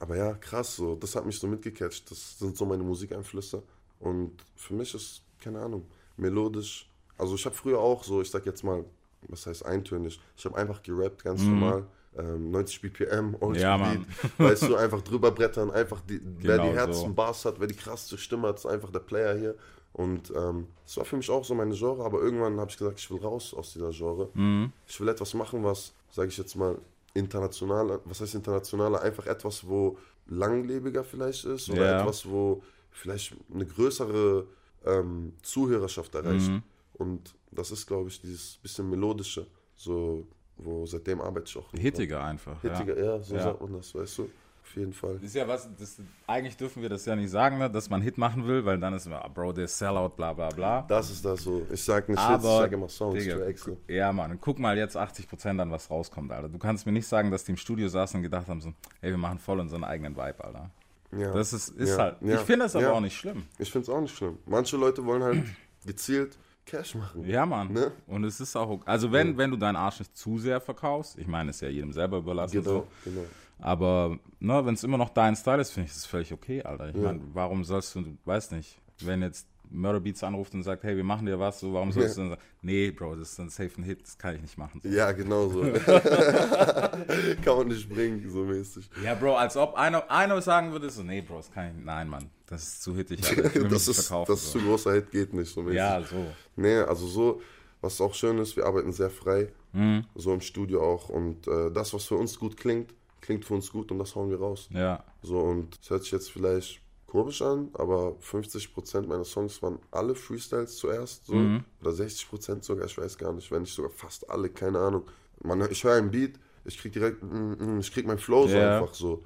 [0.00, 2.10] aber ja, krass, so, das hat mich so mitgecatcht.
[2.10, 3.62] Das sind so meine Musikeinflüsse.
[4.00, 5.86] Und für mich ist, keine Ahnung,
[6.16, 6.88] melodisch.
[7.18, 8.84] Also ich habe früher auch so, ich sag jetzt mal,
[9.28, 11.86] was heißt eintönig, ich habe einfach gerappt, ganz normal.
[12.18, 14.06] Ähm, 90 BPM, Ja, Oldschool Mann.
[14.22, 17.14] Beat, weißt du, einfach drüber brettern, einfach die, wer die Genau härtesten so.
[17.14, 19.54] Bars hat, wer die krasseste Stimme hat, ist einfach der Player hier.
[19.96, 22.98] Und ähm, das war für mich auch so meine Genre, aber irgendwann habe ich gesagt,
[23.00, 24.28] ich will raus aus dieser Genre.
[24.34, 24.70] Mhm.
[24.86, 26.76] Ich will etwas machen, was, sage ich jetzt mal,
[27.14, 32.00] international, was heißt internationaler, einfach etwas, wo langlebiger vielleicht ist oder Ja.
[32.02, 34.46] etwas, wo vielleicht eine größere
[34.84, 36.50] ähm, Zuhörerschaft erreicht.
[36.50, 36.62] Mhm.
[36.94, 40.26] Und das ist, glaube ich, dieses bisschen melodische, so,
[40.58, 41.70] wo seitdem arbeite ich auch.
[41.72, 42.60] Hittiger einfach.
[42.60, 43.42] Hittiger, ja, so Ja.
[43.44, 44.28] sagt man das, weißt du?
[44.68, 45.18] Auf jeden Fall.
[45.22, 48.18] Ist ja was, das, eigentlich dürfen wir das ja nicht sagen, ne, dass man Hit
[48.18, 50.82] machen will, weil dann ist immer, ah, Bro, der ist Sellout, bla bla bla.
[50.82, 51.64] Das ist das so.
[51.70, 53.62] Ich sag nicht Hits, ich sag immer Songs, Digga, Tracks.
[53.62, 53.78] So.
[53.86, 56.48] ja, Mann, guck mal jetzt 80% an, was rauskommt, Alter.
[56.48, 59.10] Du kannst mir nicht sagen, dass die im Studio saßen und gedacht haben, so, ey,
[59.10, 60.70] wir machen voll unseren eigenen Vibe, Alter.
[61.16, 61.32] Ja.
[61.32, 62.92] Das ist, ist Ja, halt, ja, ich finde das aber ja.
[62.92, 63.44] auch nicht schlimm.
[63.58, 64.38] Ich find's auch nicht schlimm.
[64.46, 65.44] Manche Leute wollen halt
[65.86, 67.24] gezielt Cash machen.
[67.24, 67.72] Ja, Mann.
[67.72, 67.92] Ne?
[68.08, 68.82] Und es ist auch, okay.
[68.86, 71.92] also wenn, wenn du deinen Arsch nicht zu sehr verkaufst, ich meine, ist ja jedem
[71.92, 72.86] selber überlassen, Genau, so.
[73.04, 73.24] genau.
[73.58, 76.88] Aber ne, wenn es immer noch dein Style ist, finde ich das völlig okay, Alter.
[76.90, 80.96] Ich meine, warum sollst du, weiß nicht, wenn jetzt Murder Beats anruft und sagt, hey,
[80.96, 83.48] wir machen dir was, so, warum sollst du dann sagen, nee, Bro, das ist ein
[83.50, 84.80] safe ein Hit, das kann ich nicht machen.
[84.82, 84.88] So.
[84.88, 85.62] Ja, genau so.
[87.44, 88.88] Kann man nicht bringen, so mäßig.
[89.02, 92.08] Ja, Bro, als ob einer, einer sagen würde, so, nee, Bro, das kann ich, nein,
[92.08, 93.46] Mann, das ist zu hittig, Alter.
[93.46, 94.32] Ich will mich Das nicht ist, verkaufen.
[94.32, 94.58] das ist so.
[94.58, 95.76] zu großer Hit, geht nicht so mäßig.
[95.78, 96.26] Ja, so.
[96.56, 97.40] Nee, also so,
[97.80, 100.04] was auch schön ist, wir arbeiten sehr frei, Mhm.
[100.14, 101.08] so im Studio auch.
[101.10, 102.94] Und äh, das, was für uns gut klingt,
[103.26, 104.68] klingt für uns gut und das hauen wir raus.
[104.70, 105.04] Ja.
[105.22, 110.14] So, und es hört sich jetzt vielleicht komisch an, aber 50% meiner Songs waren alle
[110.14, 111.34] Freestyles zuerst, so.
[111.34, 111.64] Mhm.
[111.80, 115.02] Oder 60% sogar, ich weiß gar nicht, wenn nicht sogar fast alle, keine Ahnung.
[115.42, 118.56] Man, ich höre einen Beat, ich krieg direkt, mm, mm, ich krieg meinen Flow so
[118.56, 118.80] Ja.
[118.80, 119.24] einfach so.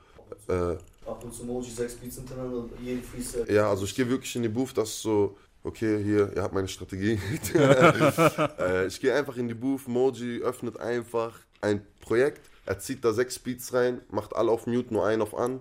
[0.48, 3.50] Äh, Ab und zu Moji, sechs Beats hintereinander, jeden Freestyle.
[3.52, 6.54] ja, also ich gehe wirklich in die Booth, das ist so, okay, hier, ihr habt
[6.54, 7.18] meine Strategie.
[7.54, 13.12] äh, ich gehe einfach in die Booth, Moji öffnet einfach ein Projekt, er zieht da
[13.12, 15.58] sechs Beats rein, macht alle auf Mute, nur einen auf an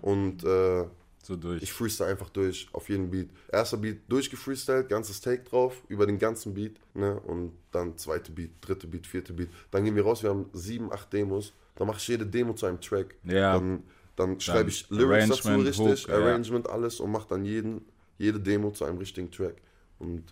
[0.00, 0.86] und äh,
[1.22, 1.62] So durch.
[1.62, 3.28] ich freestyle einfach durch auf jeden Beat.
[3.52, 7.20] Erster Beat durchgefreestylt, ganzes Take drauf, über den ganzen Beat, ne?
[7.20, 9.50] Und dann zweite Beat, dritte Beat, vierte Beat.
[9.70, 11.52] Dann gehen wir raus, wir haben sieben, acht Demos.
[11.76, 13.14] Dann mache ich jede Demo zu einem Track.
[13.24, 13.52] Ja.
[13.52, 13.82] Dann,
[14.16, 16.14] dann schreibe ich Lyrics dazu Arrangement, richtig, ja.
[16.14, 17.82] Arrangement, alles und mache dann jeden,
[18.16, 19.56] jede Demo zu einem richtigen Track.
[19.98, 20.24] Und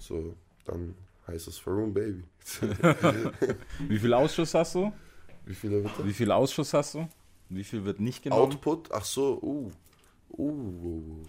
[0.00, 0.94] so, dann
[1.26, 2.24] heißt es Faroon Baby.
[3.86, 4.90] Wie viel Ausschuss hast du?
[5.48, 6.06] Wie viele bitte?
[6.06, 7.08] Wie viel Ausschuss hast du?
[7.48, 8.52] Wie viel wird nicht genommen?
[8.52, 8.92] Output?
[8.92, 9.70] Ach so, uh.
[10.36, 11.22] Uh.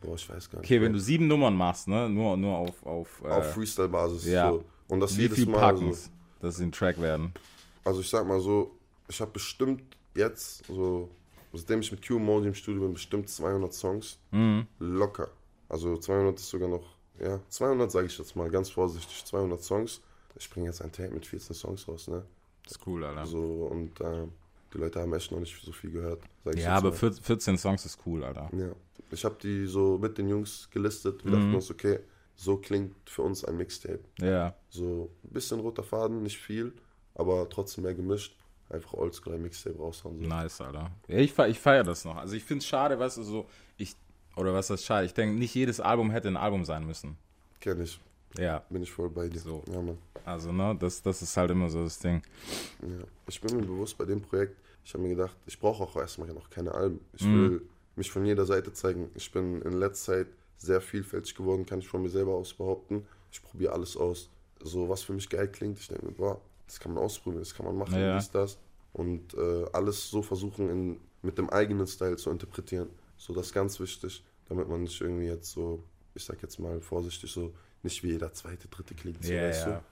[0.00, 0.68] Boah, ich weiß gar nicht.
[0.68, 2.08] Okay, wenn du sieben Nummern machst, ne?
[2.08, 4.26] Nur, nur auf, auf, äh, auf Freestyle-Basis.
[4.26, 4.50] ja.
[4.50, 4.64] So.
[4.88, 6.10] Und das wie jedes viel Mal packen so.
[6.40, 7.32] dass sie ein Track werden?
[7.84, 8.76] Also ich sag mal so,
[9.08, 9.82] ich habe bestimmt
[10.16, 11.08] jetzt, so,
[11.52, 14.18] seitdem ich mit Q Modi im Studio bin, bestimmt 200 Songs.
[14.32, 14.66] Mhm.
[14.80, 15.28] Locker.
[15.68, 20.00] Also 200 ist sogar noch, ja, 200 sage ich jetzt mal, ganz vorsichtig, 200 Songs.
[20.34, 22.24] Ich bringe jetzt ein Tape mit 14 Songs raus, ne?
[22.70, 23.26] Das ist cool, Alter.
[23.26, 24.26] So, und äh,
[24.72, 26.22] die Leute haben echt noch nicht so viel gehört.
[26.54, 26.96] Ja, aber mal.
[26.96, 28.48] 14 14 Songs ist cool, Alter.
[28.56, 28.70] Ja.
[29.10, 31.24] Ich habe die so mit den Jungs gelistet.
[31.24, 31.34] Wir Mhm.
[31.40, 31.98] dachten uns, okay,
[32.36, 33.98] so klingt für uns ein Mixtape.
[34.20, 34.54] Ja.
[34.68, 36.72] So ein bisschen roter Faden, nicht viel,
[37.16, 38.36] aber trotzdem mehr gemischt.
[38.68, 40.20] Einfach oldschool ein Mixtape raushauen.
[40.22, 40.28] So.
[40.28, 40.92] Nice, Alter.
[41.08, 42.16] Ja, ich, ich feiere das noch.
[42.16, 43.46] Also ich finde es schade, weißt du, so,
[43.78, 43.96] ich,
[44.36, 45.06] oder was ist schade?
[45.06, 47.16] Ich denke, nicht jedes Album hätte ein Album sein müssen.
[47.58, 47.98] Kenn ich.
[48.38, 48.62] Ja.
[48.70, 49.40] Bin ich voll bei dir.
[49.40, 49.64] So.
[49.72, 49.98] Ja, Mann.
[50.24, 52.22] Also, ne, das, das ist halt immer so das Ding.
[52.82, 53.04] Ja.
[53.28, 56.28] Ich bin mir bewusst bei dem Projekt, ich habe mir gedacht, ich brauche auch erstmal
[56.32, 57.00] noch keine Alben.
[57.12, 57.34] Ich Mhm.
[57.34, 57.62] will
[57.96, 59.10] mich von jeder Seite zeigen.
[59.14, 60.26] Ich bin in letzter Zeit
[60.58, 63.06] sehr vielfältig geworden, kann ich von mir selber aus behaupten.
[63.32, 64.28] Ich probiere alles aus.
[64.62, 67.54] So, was für mich geil klingt, ich denke mir, boah, das kann man ausprobieren, das
[67.54, 68.16] kann man machen, Ja.
[68.16, 68.58] dies, das.
[68.92, 72.88] Und äh, alles so versuchen, in, mit dem eigenen Style zu interpretieren.
[73.16, 75.82] So, das ist ganz wichtig, damit man nicht irgendwie jetzt so,
[76.14, 77.52] ich sag jetzt mal vorsichtig, so
[77.82, 79.24] nicht wie jeder zweite, dritte klingt.
[79.24, 79.72] So, Ja, weißt ja.
[79.72, 79.82] du?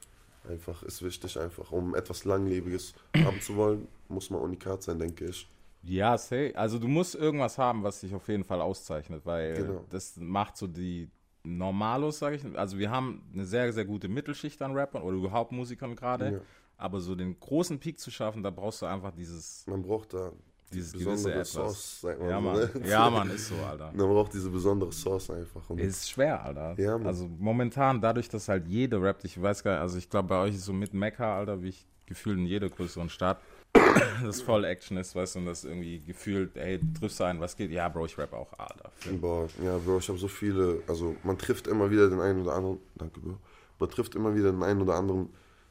[0.49, 5.27] Einfach ist wichtig, einfach um etwas Langlebiges haben zu wollen, muss man unikat sein, denke
[5.27, 5.49] ich.
[5.83, 6.53] Ja, say.
[6.55, 9.85] Also du musst irgendwas haben, was dich auf jeden Fall auszeichnet, weil Genau.
[9.91, 11.09] das macht so die
[11.45, 12.59] Normalos, sage ich.
[12.59, 16.33] Also wir haben eine sehr, sehr gute Mittelschicht an Rappern oder überhaupt Musikern gerade.
[16.33, 16.41] Ja.
[16.77, 20.33] Aber so den großen Peak zu schaffen, da brauchst du einfach dieses, Man braucht da
[20.71, 21.53] dieses diese gewisse besondere Etwas.
[21.53, 22.57] Sauce, sagt man Ja, so, Mann.
[22.83, 22.89] ne?
[22.89, 23.93] Ja, Mann, ist so, Alter.
[23.97, 25.69] Man braucht diese besondere Sauce einfach.
[25.71, 26.75] Und Ist schwer, Alter.
[26.79, 27.07] Ja, Mann.
[27.07, 30.41] also momentan, dadurch, dass halt jede rappt, ich weiß gar nicht, also ich glaube, bei
[30.43, 33.39] euch ist so mit Mecca, Alter, wie ich gefühlt in jeder größeren Stadt,
[34.25, 37.55] das voll Action ist, weißt du, und das irgendwie gefühlt, ey, triffst du einen, was
[37.57, 37.71] geht?
[37.71, 38.91] Ja, Bro, ich rap auch, Alter.
[39.21, 42.55] Boah, ja, Bro, ich habe so viele, also man trifft immer wieder den einen oder
[42.55, 43.37] anderen, danke, Bro,
[43.79, 45.29] man trifft immer wieder den einen oder anderen,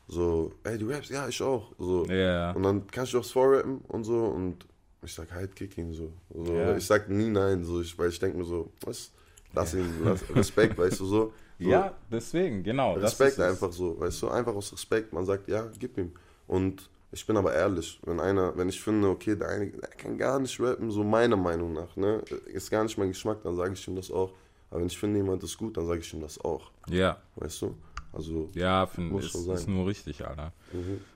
[0.07, 2.05] so, ey, du rappst, ja, ich auch, so.
[2.05, 2.51] Ja.
[2.51, 4.65] Und dann kannst du aufs Vorrappen und so und
[5.07, 6.11] ich sag halt, kick ihn, so.
[6.33, 6.75] so Ja.
[6.77, 9.11] Ich sag nie nein, so, ich, weil ich denke mir so, was,
[9.53, 11.33] lass ihn, lass, Respekt, weißt du, so.
[11.59, 12.93] so Ja, deswegen, genau.
[12.93, 16.11] Respekt einfach so, weißt du, einfach aus Respekt, man sagt, ja, gib ihm.
[16.45, 20.17] Und ich bin aber ehrlich, wenn einer, wenn ich finde, okay, der eine, der kann
[20.17, 23.73] gar nicht rappen, so meiner Meinung nach, ne, ist gar nicht mein Geschmack, dann sage
[23.73, 24.33] ich ihm das auch.
[24.69, 27.61] Aber wenn ich finde, jemand ist gut, dann sage ich ihm das auch, Ja, weißt
[27.61, 27.75] du?
[28.13, 29.53] Also, ja, finde Muss ist, schon sein.
[29.53, 29.59] Mhm.
[29.59, 30.51] ist nur richtig, Alter.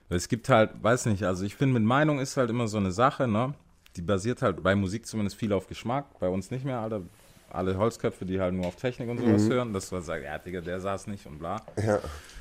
[0.08, 2.92] Es gibt halt, weiß nicht, also ich finde, mit Meinung ist halt immer so eine
[2.92, 3.54] Sache, ne?
[3.96, 7.02] Die basiert halt bei Musik zumindest viel auf Geschmack, bei uns nicht mehr, Alter.
[7.50, 10.38] Alle Holzköpfe, die halt nur auf Technik und sowas hören, dass du halt sagst, ja,
[10.38, 11.56] Digga, der saß nicht und bla.
[11.76, 11.84] Mhm.
[11.84, 12.00] ja,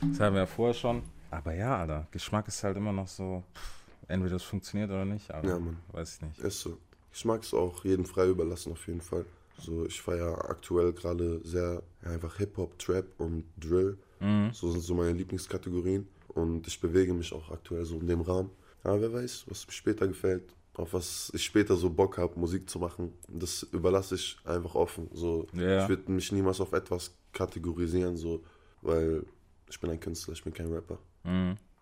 [0.09, 1.03] Das haben wir ja vorher schon.
[1.29, 3.43] Aber ja, Alter, Geschmack ist halt immer noch so,
[4.07, 5.49] entweder das funktioniert oder nicht, Alter.
[5.49, 5.77] Ja, Mann.
[5.91, 6.39] Weiß ich nicht.
[6.39, 6.77] ist so.
[7.11, 9.25] Geschmack ist auch jedem frei überlassen, auf jeden Fall.
[9.57, 13.97] So, ich feiere aktuell gerade sehr einfach Hip-Hop, Trap und Drill.
[14.53, 16.07] So sind so meine Lieblingskategorien.
[16.29, 18.49] Und ich bewege mich auch aktuell so in dem Rahmen.
[18.83, 20.43] Aber wer weiß, was mir später gefällt,
[20.81, 23.13] auf was ich später so Bock habe, Musik zu machen.
[23.27, 25.09] Das überlasse ich einfach offen.
[25.13, 25.83] So, Ja.
[25.83, 28.43] Ich würde mich niemals auf etwas kategorisieren, so,
[28.81, 29.23] weil
[29.69, 30.97] ich bin ein Künstler, ich bin kein Rapper.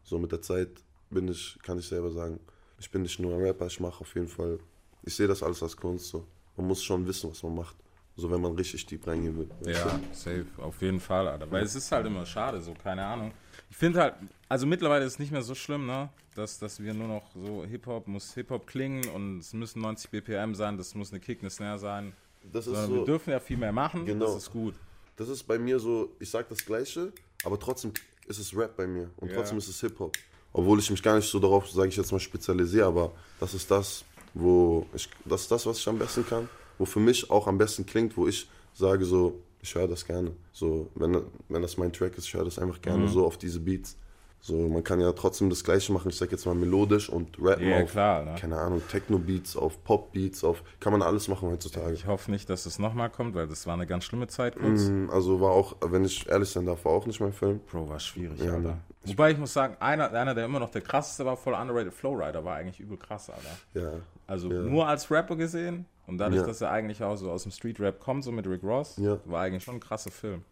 [0.03, 0.69] So mit der Zeit
[1.09, 2.39] bin ich, kann ich selber sagen,
[2.79, 4.59] ich bin nicht nur ein Rapper, ich mache auf jeden Fall,
[5.03, 6.25] ich sehe das alles als Kunst so.
[6.55, 7.75] Man muss schon wissen, was man macht.
[8.15, 9.49] So wenn man richtig deep reingehen will.
[9.73, 11.49] Ja, safe, auf jeden Fall, Alter.
[11.49, 13.31] Weil es ist halt immer schade, so, keine Ahnung.
[13.69, 14.15] Ich finde halt,
[14.47, 16.09] also mittlerweile ist es nicht mehr so schlimm, ne?
[16.35, 20.55] Dass, dass wir nur noch so Hip-Hop, muss Hip-Hop klingen und es müssen 90 BPM
[20.55, 22.13] sein, das muss eine Kick, eine Snare sein.
[22.51, 24.25] Das ist Sondern so, wir dürfen ja viel mehr machen, Genau.
[24.25, 24.73] das ist gut.
[25.17, 27.11] das ist bei mir so, ich sag das Gleiche,
[27.43, 27.91] aber trotzdem
[28.27, 29.35] ist es Rap bei mir und Ja.
[29.35, 30.15] trotzdem ist es Hip-Hop.
[30.53, 33.69] Obwohl ich mich gar nicht so darauf, sage ich jetzt mal, spezialisiere, aber das ist
[33.69, 37.47] das, wo ich, das ist das, was ich am besten kann, wo für mich auch
[37.47, 40.31] am besten klingt, wo ich sage so, ich höre das gerne.
[40.51, 43.59] So, wenn, wenn das mein Track ist, ich höre das einfach gerne so auf diese
[43.59, 43.97] Beats.
[44.41, 47.67] So, man kann ja trotzdem das Gleiche machen, ich sag jetzt mal melodisch und rappen
[47.67, 48.35] Ja, auf, klar, ne?
[48.39, 51.91] keine Ahnung, Techno-Beats, auf Pop-Beats, auf, kann man alles machen heutzutage.
[51.93, 54.87] Ich hoffe nicht, dass es nochmal kommt, weil das war eine ganz schlimme Zeit kurz.
[54.87, 57.59] Mm, Also war auch, wenn ich ehrlich sein darf, war auch nicht mein Film.
[57.69, 58.59] Bro, war schwierig, Ja, Alter.
[58.69, 58.77] ne.
[59.03, 62.45] Wobei ich muss sagen, einer, einer, der immer noch der krasseste war, voll underrated Flowrider,
[62.45, 63.57] war eigentlich übel krass, Alter.
[63.73, 63.91] Ja,
[64.25, 64.61] Also Ja.
[64.61, 66.47] nur als Rapper gesehen und dadurch, Ja.
[66.47, 69.17] dass er eigentlich auch so aus dem Street-Rap kommt, so mit Rick Ross, Ja.
[69.25, 70.43] war eigentlich schon ein krasser Film.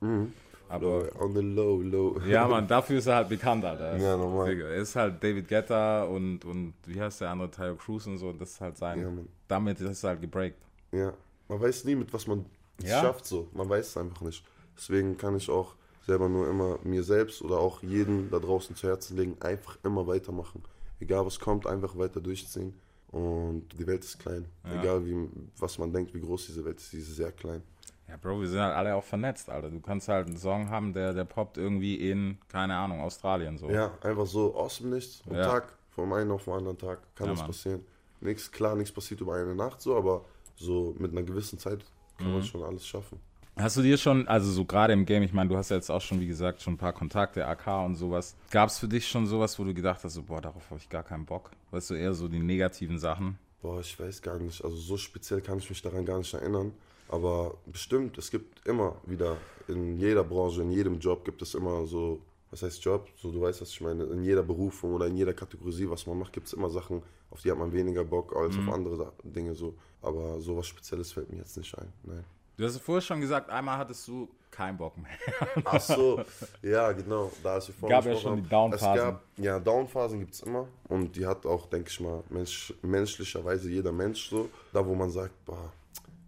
[0.69, 2.19] aber Aber on the low, low.
[2.27, 3.97] ja, man, dafür ist er halt bekannt, Alter.
[3.97, 4.51] Ja, normal.
[4.59, 8.31] Er ist halt David Guetta und, und wie heißt der andere, Tyler Cruz und so,
[8.33, 9.09] das ist halt sein, Ja,
[9.47, 10.57] damit ist er halt gebreakt.
[10.91, 11.13] Ja,
[11.47, 12.45] man weiß nie, mit was man
[12.83, 13.01] es Ja.
[13.01, 13.47] schafft so.
[13.53, 14.43] Man weiß es einfach nicht.
[14.77, 15.73] Deswegen kann ich auch
[16.05, 20.05] selber nur immer mir selbst oder auch jeden da draußen zu Herzen legen, einfach immer
[20.07, 20.63] weitermachen.
[20.99, 22.73] Egal was kommt, einfach weiter durchziehen.
[23.17, 24.45] Und die Welt ist klein.
[24.65, 24.79] Ja.
[24.81, 27.63] Egal wie, was man denkt, wie groß diese Welt ist, sie ist sehr klein.
[28.07, 29.69] Ja, Bro, wir sind halt alle auch vernetzt, Alter.
[29.69, 33.69] Du kannst halt einen Song haben, der, der poppt irgendwie in, keine Ahnung, Australien so.
[33.69, 35.43] Ja, einfach so aus dem Nichts, am Ja.
[35.43, 37.47] Tag, vom einen auf den anderen Tag, kann Ja, das Mann.
[37.47, 37.85] passieren.
[38.21, 40.23] Nichts, klar, nichts passiert über eine Nacht so, aber
[40.55, 41.83] so mit einer gewissen Zeit
[42.17, 42.33] kann Mhm.
[42.33, 43.19] man schon alles schaffen.
[43.59, 45.89] Hast du dir schon, also so gerade im Game, ich meine, du hast ja jetzt
[45.89, 48.35] auch schon, wie gesagt, schon ein paar Kontakte, AK und sowas.
[48.51, 50.87] Gab es für dich schon sowas, wo du gedacht hast, so, boah, darauf habe ich
[50.87, 51.49] gar keinen Bock?
[51.71, 53.39] Weißt du, eher so die negativen Sachen?
[53.61, 54.63] Boah, ich weiß gar nicht.
[54.63, 56.71] Also so speziell kann ich mich daran gar nicht erinnern.
[57.09, 61.85] Aber bestimmt, es gibt immer wieder in jeder Branche, in jedem Job gibt es immer
[61.85, 63.09] so, was heißt Job?
[63.15, 64.03] So, du weißt, was ich meine.
[64.05, 67.41] In jeder Berufung oder in jeder Kategorie, was man macht, gibt es immer Sachen, auf
[67.41, 69.75] die hat man weniger Bock als auf andere Dinge so.
[70.01, 71.91] Aber sowas Spezielles fällt mir jetzt nicht ein.
[72.03, 72.23] Nein.
[72.57, 75.11] Du hast vorher schon gesagt, einmal hattest du keinen Bock mehr.
[75.63, 76.23] Ach so,
[76.63, 77.31] ja, genau.
[77.43, 78.89] Da ist Gab ja schon die Downphasen.
[78.89, 80.67] Es gab, ja, Downphasen gibt es immer.
[80.89, 84.49] Und die hat auch, denke ich mal, mensch, menschlicherweise jeder Mensch so.
[84.73, 85.71] Da, wo man sagt, boah,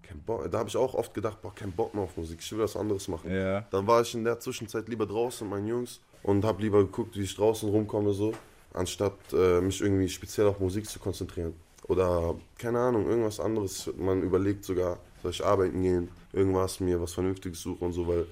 [0.04, 0.52] kein Bock.
[0.52, 2.38] Da habe ich auch oft gedacht, boah, kein Bock mehr auf Musik.
[2.42, 3.34] Ich will was anderes machen.
[3.34, 3.62] Ja.
[3.72, 7.18] Dann war ich in der Zwischenzeit lieber draußen mit meinen Jungs und habe lieber geguckt,
[7.18, 8.34] wie ich draußen rumkomme, so,
[8.74, 11.56] anstatt äh, mich irgendwie speziell auf Musik zu konzentrieren.
[11.88, 13.90] Oder, keine Ahnung, irgendwas anderes.
[13.98, 18.26] Man überlegt sogar, soll ich arbeiten gehen, irgendwas mir, was Vernünftiges suchen und so, weil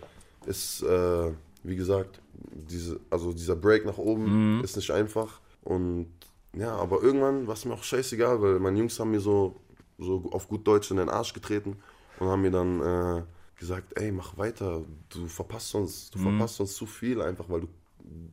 [0.45, 1.31] es, äh,
[1.63, 5.41] wie gesagt, diese, also dieser Break nach oben ist nicht einfach.
[5.63, 6.07] Und
[6.53, 9.55] ja, aber irgendwann war es mir auch scheißegal, weil meine Jungs haben mir so,
[9.97, 11.77] so auf gut Deutsch in den Arsch getreten
[12.19, 13.23] und haben mir dann äh,
[13.57, 17.67] gesagt, ey, mach weiter, du verpasst uns, du verpasst uns zu viel einfach, weil du,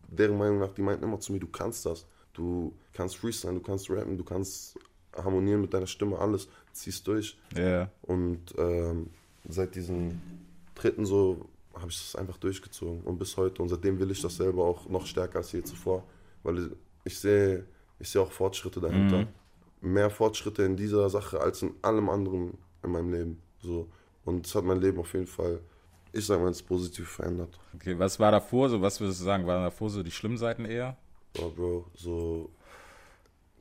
[0.09, 3.62] deren Meinung nach, die meinten immer zu mir, du kannst das, du kannst freestylen, du
[3.62, 4.79] kannst rappen, du kannst
[5.16, 7.38] harmonieren mit deiner Stimme, alles, ziehst durch.
[7.57, 7.90] Ja.
[8.03, 9.11] Und ähm,
[9.49, 10.21] seit diesem
[10.75, 13.63] dritten so habe ich das einfach durchgezogen und bis heute.
[13.63, 16.05] Und seitdem will ich das selber auch noch stärker als je zuvor,
[16.43, 16.71] weil
[17.05, 17.67] ich sehe,
[17.99, 19.27] ich sehe auch Fortschritte dahinter.
[19.81, 23.43] Mehr Fortschritte in dieser Sache als in allem anderen in meinem Leben.
[23.61, 23.89] So.
[24.25, 25.61] Und es hat mein Leben auf jeden Fall,
[26.13, 27.59] ich sage mal, ins Positive verändert.
[27.75, 28.81] Okay, was war davor so?
[28.81, 29.47] Was würdest du sagen?
[29.47, 30.97] Waren davor so die schlimmen Seiten eher?
[31.35, 32.51] Boah, Bro, so,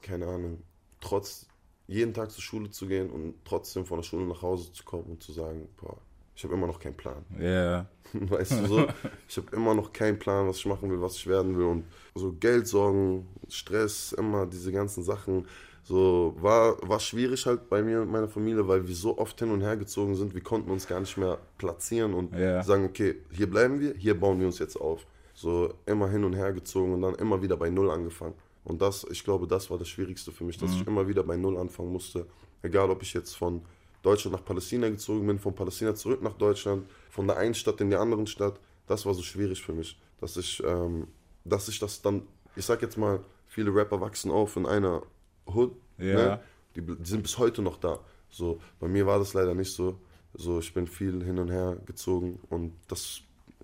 [0.01, 0.61] keine Ahnung,
[1.01, 1.47] trotz
[1.93, 5.03] jeden Tag zur Schule zu gehen und trotzdem von der Schule nach Hause zu kommen
[5.05, 5.97] und zu sagen, boah,
[6.35, 7.23] ich habe immer noch keinen Plan.
[7.39, 7.85] Ja.
[8.13, 8.87] Weißt du so?
[9.27, 11.65] Ich habe immer noch keinen Plan, was ich machen will, was ich werden will.
[11.65, 11.83] Und
[12.15, 15.45] so Geldsorgen, Stress, immer diese ganzen Sachen.
[15.83, 19.51] So war, war schwierig halt bei mir und meiner Familie, weil wir so oft hin
[19.51, 22.63] und her gezogen sind, wir konnten uns gar nicht mehr platzieren und Ja.
[22.63, 25.05] sagen, okay, hier bleiben wir, hier bauen wir uns jetzt auf.
[25.35, 28.33] So immer hin und her gezogen und dann immer wieder bei Null angefangen.
[28.63, 31.35] Und das, ich glaube, das war das Schwierigste für mich, dass ich immer wieder bei
[31.35, 32.25] Null anfangen musste.
[32.61, 33.61] Egal, ob ich jetzt von
[34.01, 37.89] Deutschland nach Palästina gezogen bin, von Palästina zurück nach Deutschland, von der einen Stadt in
[37.89, 38.59] die anderen Stadt.
[38.87, 41.07] Das war so schwierig für mich, dass ich, ähm,
[41.45, 42.23] dass ich das dann,
[42.55, 45.03] ich sag jetzt mal, viele Rapper wachsen auf in einer
[45.45, 46.15] Hood, Ja.
[46.15, 46.39] ne?
[46.75, 47.99] die, die sind bis heute noch da.
[48.29, 49.97] So, bei mir war das leider nicht so.
[50.33, 53.21] So, ich bin viel hin und her gezogen und das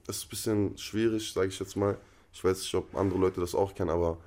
[0.07, 1.97] ist ein bisschen schwierig, sage ich jetzt mal.
[2.31, 4.17] Ich weiß nicht, ob andere Leute das auch kennen, aber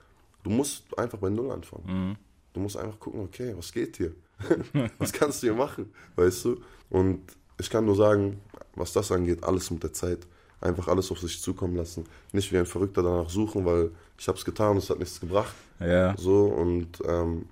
[0.43, 2.17] du musst einfach bei Null anfangen.
[2.53, 4.13] Du musst einfach gucken, okay, was geht hier?
[4.99, 5.93] was kannst du hier machen?
[6.17, 6.61] Weißt du?
[6.91, 7.21] Und
[7.59, 8.41] ich kann nur sagen,
[8.75, 10.27] was das angeht, alles mit der Zeit.
[10.61, 12.05] Einfach alles auf sich zukommen lassen.
[12.33, 15.19] Nicht wie ein Verrückter danach suchen, weil ich habe es getan und es hat nichts
[15.19, 15.55] gebracht.
[15.81, 16.17] Ja.
[16.17, 17.47] So und ähm,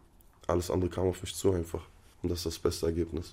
[0.47, 1.83] alles andere kam auf mich zu einfach.
[2.23, 3.33] Und das ist das beste Ergebnis.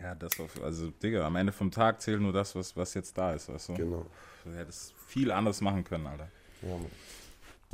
[0.00, 3.16] Ja, das auf, also, Digga, am Ende vom Tag zählt nur das, was, was jetzt
[3.16, 3.74] da ist, weißt du?
[3.74, 4.06] Genau.
[4.44, 6.28] Du hättest viel anderes machen können, Alter.
[6.62, 6.86] Ja, Mann.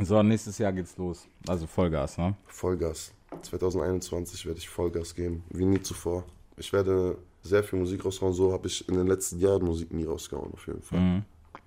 [0.00, 1.26] So, nächstes Jahr geht's los.
[1.48, 2.34] Also Vollgas, ne?
[2.46, 3.12] Vollgas.
[3.42, 6.24] 2021 werde ich Vollgas geben, wie nie zuvor.
[6.56, 8.32] Ich werde sehr viel Musik raushauen.
[8.32, 11.24] So habe ich in den letzten Jahren Musik nie rausgehauen, auf jeden Fall.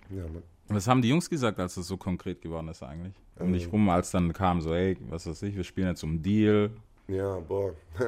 [0.09, 0.43] Ja, Mann.
[0.69, 3.13] Was haben die Jungs gesagt, als es so konkret geworden ist eigentlich?
[3.37, 6.21] Um dich rum, als dann kam so, ey, was weiß ich, wir spielen jetzt um
[6.21, 6.71] Deal.
[7.11, 7.73] Ja, boah.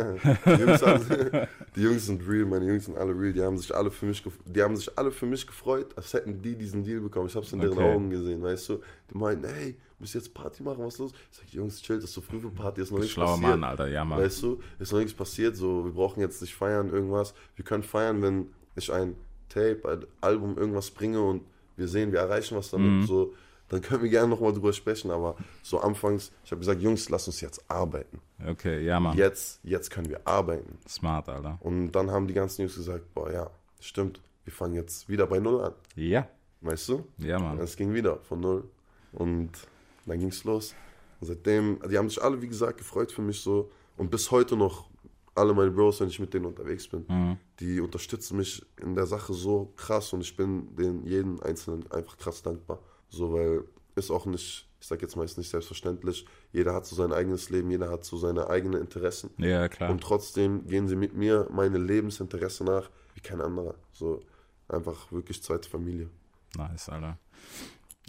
[0.45, 3.33] die, Jungs alle, die Jungs sind real, meine Jungs sind alle real.
[3.33, 6.41] Die haben sich alle für mich, die haben sich alle für mich gefreut, als hätten
[6.41, 7.27] die diesen Deal bekommen.
[7.27, 7.93] Ich hab's in deren Okay.
[7.93, 8.79] Augen gesehen, weißt du.
[9.11, 11.11] Die meinten, hey, müsst jetzt Party machen, was ist los?
[11.31, 13.49] Ich sag, Jungs, chill, das ist so früh für Party, ist noch nichts Schlauer passiert.
[13.49, 14.19] Mann, Alter, ja, Mann.
[14.19, 17.33] Weißt du, ist noch nichts passiert, so, wir brauchen jetzt nicht feiern, irgendwas.
[17.55, 19.15] Wir können feiern, wenn ich ein
[19.49, 21.41] Tape, ein Album, irgendwas bringe und
[21.75, 23.03] wir sehen, wir erreichen was damit, Mhm.
[23.05, 23.33] so,
[23.73, 27.27] dann können wir gerne nochmal drüber sprechen, aber so anfangs, ich habe gesagt, Jungs, lass
[27.27, 28.19] uns jetzt arbeiten.
[28.45, 29.17] Okay, ja, Mann.
[29.17, 30.77] Jetzt, jetzt können wir arbeiten.
[30.87, 31.57] Smart, Alter.
[31.61, 35.39] Und dann haben die ganzen Jungs gesagt, boah, ja, stimmt, wir fangen jetzt wieder bei
[35.39, 36.27] Null an, Ja,
[36.61, 37.05] weißt du?
[37.17, 37.59] ja, Mann.
[37.59, 38.63] Es ging wieder von Null
[39.13, 39.51] und
[40.05, 40.73] dann ging's los.
[41.19, 44.55] Und seitdem, die haben sich alle, wie gesagt, gefreut für mich so und bis heute
[44.57, 44.89] noch
[45.35, 47.37] alle meine Bros, wenn ich mit denen unterwegs bin, Mhm.
[47.59, 52.17] die unterstützen mich in der Sache so krass und ich bin den jeden Einzelnen einfach
[52.17, 52.79] krass dankbar.
[53.13, 53.63] So, weil
[53.95, 56.25] ist auch nicht, ich sag jetzt mal, ist nicht selbstverständlich.
[56.51, 59.29] Jeder hat so sein eigenes Leben, jeder hat so seine eigenen Interessen.
[59.37, 59.91] Ja, klar.
[59.91, 63.75] Und trotzdem gehen sie mit mir meine Lebensinteresse nach wie kein anderer.
[63.93, 64.21] So
[64.67, 66.09] einfach wirklich zweite Familie.
[66.57, 67.19] Nice, Alter.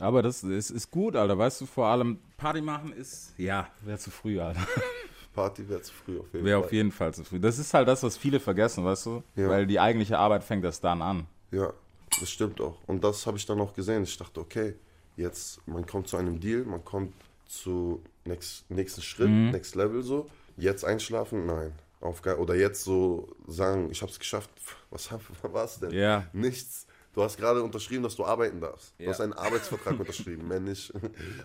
[0.00, 1.36] Aber das ist, ist gut, Alter.
[1.36, 4.66] Weißt du, vor allem Party machen ist, ja, wäre zu früh, Alter.
[5.34, 6.64] Party wäre zu früh auf jeden Wäre Fall.
[6.66, 7.40] auf jeden Fall zu früh.
[7.40, 9.22] Das ist halt das, was viele vergessen, weißt du?
[9.36, 9.48] Ja.
[9.50, 11.26] Weil die eigentliche Arbeit fängt erst dann an.
[11.50, 11.72] Ja,
[12.20, 12.78] das stimmt auch.
[12.86, 14.04] Und das habe ich dann auch gesehen.
[14.04, 14.74] Ich dachte, okay,
[15.16, 17.12] jetzt, man kommt zu einem Deal, man kommt
[17.46, 19.50] zu next, nächsten Schritt, Mhm.
[19.50, 20.28] next Level so.
[20.56, 21.46] Jetzt einschlafen?
[21.46, 21.72] Nein.
[22.00, 24.50] Auf gar, oder jetzt so sagen, ich habe es geschafft.
[24.90, 25.08] Was
[25.42, 25.90] was denn?
[25.92, 26.26] Ja.
[26.32, 26.86] Nichts.
[27.14, 28.92] Du hast gerade unterschrieben, dass du arbeiten darfst.
[28.98, 29.10] Du Ja.
[29.10, 30.92] hast einen Arbeitsvertrag unterschrieben, mehr nicht.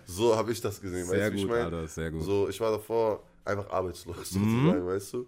[0.06, 1.06] So habe ich das gesehen.
[1.06, 1.64] Sehr weißt du, wie ich gut, mein?
[1.64, 2.20] Alter, sehr gut.
[2.20, 2.24] Mhm.
[2.24, 5.26] So, ich war davor einfach arbeitslos sozusagen, weißt du?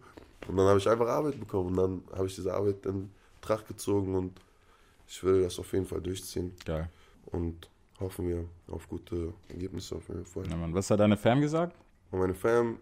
[0.49, 3.67] Und dann habe ich einfach Arbeit bekommen und dann habe ich diese Arbeit in Tracht
[3.69, 4.33] gezogen und
[5.09, 6.89] ich will das auf jeden Fall durchziehen Geil.
[7.27, 7.69] und
[8.03, 10.47] hoffen wir auf gute Ergebnisse auf jeden Fall.
[10.49, 10.75] Ja, Mann.
[10.75, 11.77] Was hat deine Fam gesagt?
[12.11, 12.79] Und meine Fam,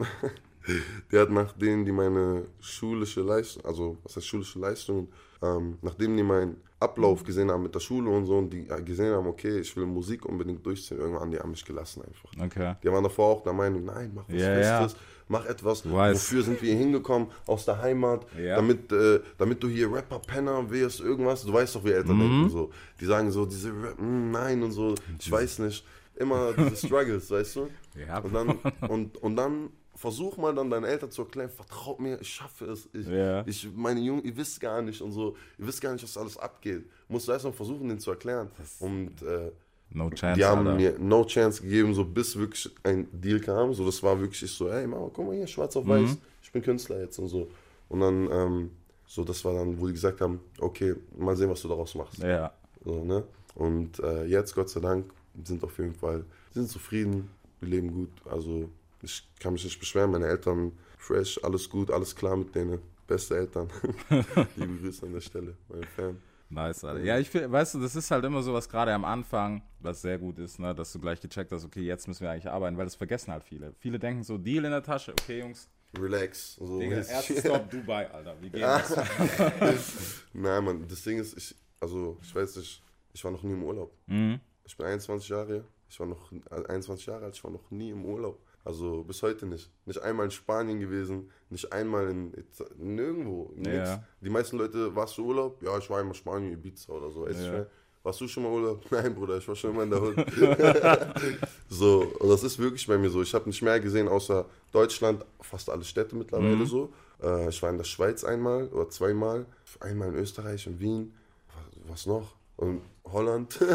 [1.13, 5.09] die hat nach denen, die meine schulische Leistung, also was heißt schulische Leistung,
[5.43, 9.15] ähm, nachdem die meinen Ablauf gesehen haben mit der Schule und so und die gesehen
[9.15, 12.31] haben, okay, ich will Musik unbedingt durchziehen, irgendwann, die haben mich gelassen einfach.
[12.43, 12.75] Okay.
[12.83, 14.89] Die waren davor auch der Meinung, nein, mach was Ja, ja.
[15.31, 16.17] Mach etwas, weiß.
[16.17, 18.57] wofür sind wir hier hingekommen, aus der Heimat, Ja.
[18.57, 22.21] damit, äh, damit du hier Rapper-Penner wirst, irgendwas, du weißt doch, wie Eltern Mhm.
[22.21, 22.71] denken so.
[23.01, 25.85] Die sagen so, diese Rap, mm, nein und so, ich weiß nicht,
[26.17, 27.69] immer diese Struggles, weißt du?
[28.07, 28.19] Ja.
[28.19, 32.29] Und dann, und, und dann versuch mal dann deinen Eltern zu erklären, vertraut mir, ich
[32.29, 32.89] schaffe es.
[32.93, 33.47] Ich, Ja.
[33.47, 36.37] ich, meine Jungen, ihr wisst gar nicht und so, ihr wisst gar nicht, was alles
[36.39, 36.87] abgeht.
[37.07, 38.51] Musst du erst mal versuchen, denen zu erklären.
[38.81, 39.53] Und äh,
[39.93, 40.77] No chance, die haben Alter.
[40.79, 43.75] mir no chance gegeben, so bis wirklich ein Deal kam.
[43.75, 46.53] So, das war wirklich ich so, ey Mama, guck mal hier, schwarz auf weiß, ich
[46.53, 47.51] bin Künstler jetzt und so.
[47.89, 48.71] Und dann, ähm,
[49.07, 52.19] so, das war dann, wo die gesagt haben, okay, mal sehen, was du daraus machst.
[52.19, 52.53] Ja.
[52.85, 53.25] So, ne?
[53.57, 55.13] Und äh, jetzt, Gott sei Dank,
[55.45, 58.11] sind auf jeden Fall, sind zufrieden, wir leben gut.
[58.31, 58.69] Also
[59.03, 62.79] ich kann mich nicht beschweren, meine Eltern fresh, alles gut, alles klar mit denen.
[63.07, 63.69] Beste Eltern.
[64.57, 66.17] Liebe Grüße an der Stelle, meine Fan.
[66.51, 67.05] Nice, Alter.
[67.05, 70.03] Ja, ich finde, weißt du, das ist halt immer so was gerade am Anfang, was
[70.03, 72.77] sehr gut ist, ne, dass du gleich gecheckt hast, okay, jetzt müssen wir eigentlich arbeiten,
[72.77, 73.73] weil das vergessen halt viele.
[73.79, 76.57] Viele denken so, Deal in der Tasche, okay, Jungs, Relax.
[76.57, 78.97] So Digga, Stop Dubai, Alter, wie geht das?
[80.33, 82.83] Nein, Mann, das Ding ist, ich, also, ich weiß nicht,
[83.13, 83.93] ich war noch nie im Urlaub.
[84.07, 84.41] Mhm.
[84.65, 87.91] Ich bin 21 Jahre, ich war noch äh, 21 Jahre alt, ich war noch nie
[87.91, 88.41] im Urlaub.
[88.65, 89.71] Also bis heute nicht.
[89.87, 92.33] Nicht einmal in Spanien gewesen, nicht einmal in
[92.77, 93.53] nirgendwo.
[93.57, 93.69] Nix.
[93.75, 94.05] Ja.
[94.21, 95.63] Die meisten Leute, warst du Urlaub?
[95.63, 97.27] Ja, ich war einmal Spanien, Ibiza oder so.
[97.27, 97.67] Ja.
[98.03, 98.85] Warst du schon mal Urlaub?
[98.91, 100.17] Nein, Bruder, ich war schon immer in der Hut.
[101.69, 103.23] so, und das ist wirklich bei mir so.
[103.23, 106.67] Ich habe nicht mehr gesehen außer Deutschland, fast alle Städte mittlerweile Mhm.
[106.67, 106.93] so.
[107.23, 109.47] Äh, ich war in der Schweiz einmal oder zweimal,
[109.81, 111.15] einmal in Österreich, in Wien.
[111.49, 112.35] Was, was noch?
[112.61, 113.59] Und Holland.
[113.59, 113.69] Bro,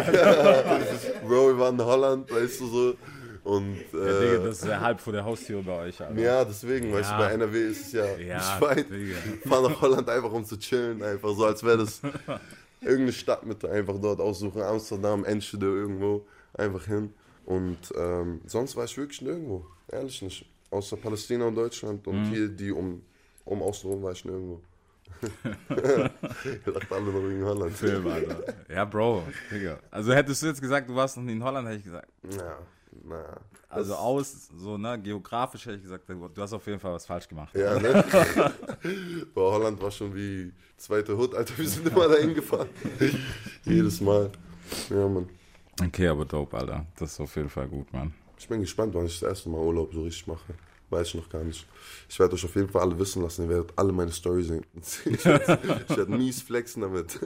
[1.26, 2.94] Bro, wir waren in Holland, weißt du so.
[3.44, 6.18] Und Digga, äh, das ist ja halb vor der Haustür bei euch, Alter.
[6.18, 7.18] ja, deswegen, weißt du, Ja.
[7.18, 9.16] bei NRW ist es ja, Ja, ich weiß, Digga.
[9.46, 12.00] fahr nach Holland einfach um zu chillen, einfach so, als wäre das
[12.80, 17.12] irgendeine Stadtmitte, einfach dort aussuchen, Amsterdam, Enschede, irgendwo, einfach hin.
[17.44, 20.46] Und ähm, sonst war ich wirklich nirgendwo, ehrlich nicht.
[20.70, 23.02] Außer Palästina und Deutschland und hier die um,
[23.44, 24.60] um außenrum war ich nirgendwo.
[26.44, 27.72] ich dachte alle noch in Holland.
[27.72, 28.54] Film, Alter.
[28.68, 29.78] Ja, Bro, Digga.
[29.90, 32.08] Also hättest du jetzt gesagt, du warst noch nie in Holland, hätte ich gesagt.
[32.30, 32.58] Ja,
[33.04, 33.40] na.
[33.68, 37.26] Also aus, so, ne, geografisch hätte ich gesagt, du hast auf jeden Fall was falsch
[37.28, 37.54] gemacht.
[37.54, 38.04] Ja, ne?
[39.34, 41.58] Boah, Holland war schon wie zweite Hut, Alter.
[41.58, 42.68] Wir sind immer dahin gefahren.
[43.64, 44.30] Jedes Mal.
[44.90, 45.28] Ja, Mann.
[45.82, 46.86] Okay, aber dope, Alter.
[46.96, 48.14] Das ist auf jeden Fall gut, Mann.
[48.38, 50.54] Ich bin gespannt, wann ich das erste Mal Urlaub so richtig mache.
[50.94, 51.66] Weiß ich noch gar nicht.
[52.08, 53.42] Ich werde euch auf jeden Fall alle wissen lassen.
[53.44, 54.64] Ihr werdet alle meine Story sehen.
[55.04, 57.18] Ich werde mies flexen damit.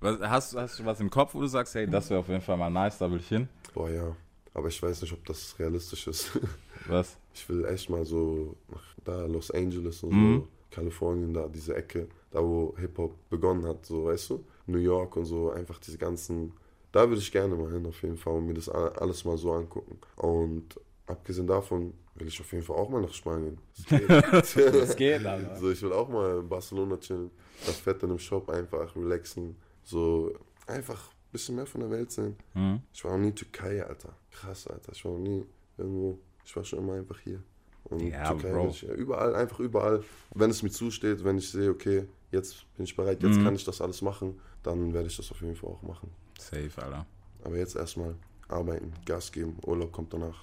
[0.00, 2.40] Was, hast, hast du was im Kopf, wo du sagst, hey, das wäre auf jeden
[2.42, 3.48] Fall mal nice, da will ich hin?
[3.72, 4.16] Boah, ja.
[4.52, 6.30] Aber ich weiß nicht, ob das realistisch ist.
[6.88, 7.16] Was?
[7.32, 10.34] ich will echt mal so nach da Los Angeles und Mhm.
[10.40, 15.16] so, Kalifornien, da diese Ecke, da wo Hip-Hop begonnen hat, so weißt du, New York
[15.16, 16.52] und so, einfach diese ganzen,
[16.92, 19.52] da würde ich gerne mal hin auf jeden Fall und mir das alles mal so
[19.52, 19.98] angucken.
[20.16, 20.64] Und
[21.06, 23.58] abgesehen davon will ich auf jeden Fall auch mal nach Spanien.
[24.30, 24.74] Das geht.
[24.74, 25.56] Das geht, Alter.
[25.56, 27.30] So, ich will auch mal in Barcelona chillen,
[27.66, 30.32] das Fett in einem Shop einfach relaxen, so
[30.66, 32.36] einfach ein bisschen mehr von der Welt sehen.
[32.54, 32.80] Mhm.
[32.92, 34.14] Ich war noch nie in Türkei, Alter.
[34.30, 34.92] Krass, Alter.
[34.92, 35.44] Ich war noch nie
[35.76, 36.18] irgendwo.
[36.44, 37.42] Ich war schon immer einfach hier.
[37.84, 38.42] Und Ja, Bro.
[38.64, 40.02] will ich, überall, einfach überall.
[40.34, 43.64] Wenn es mir zusteht, wenn ich sehe, okay, jetzt bin ich bereit, jetzt kann ich
[43.64, 46.10] das alles machen, dann werde ich das auf jeden Fall auch machen.
[46.38, 47.06] Safe, Alter.
[47.44, 48.14] Aber jetzt erstmal
[48.48, 50.42] arbeiten, Gas geben, Urlaub kommt danach.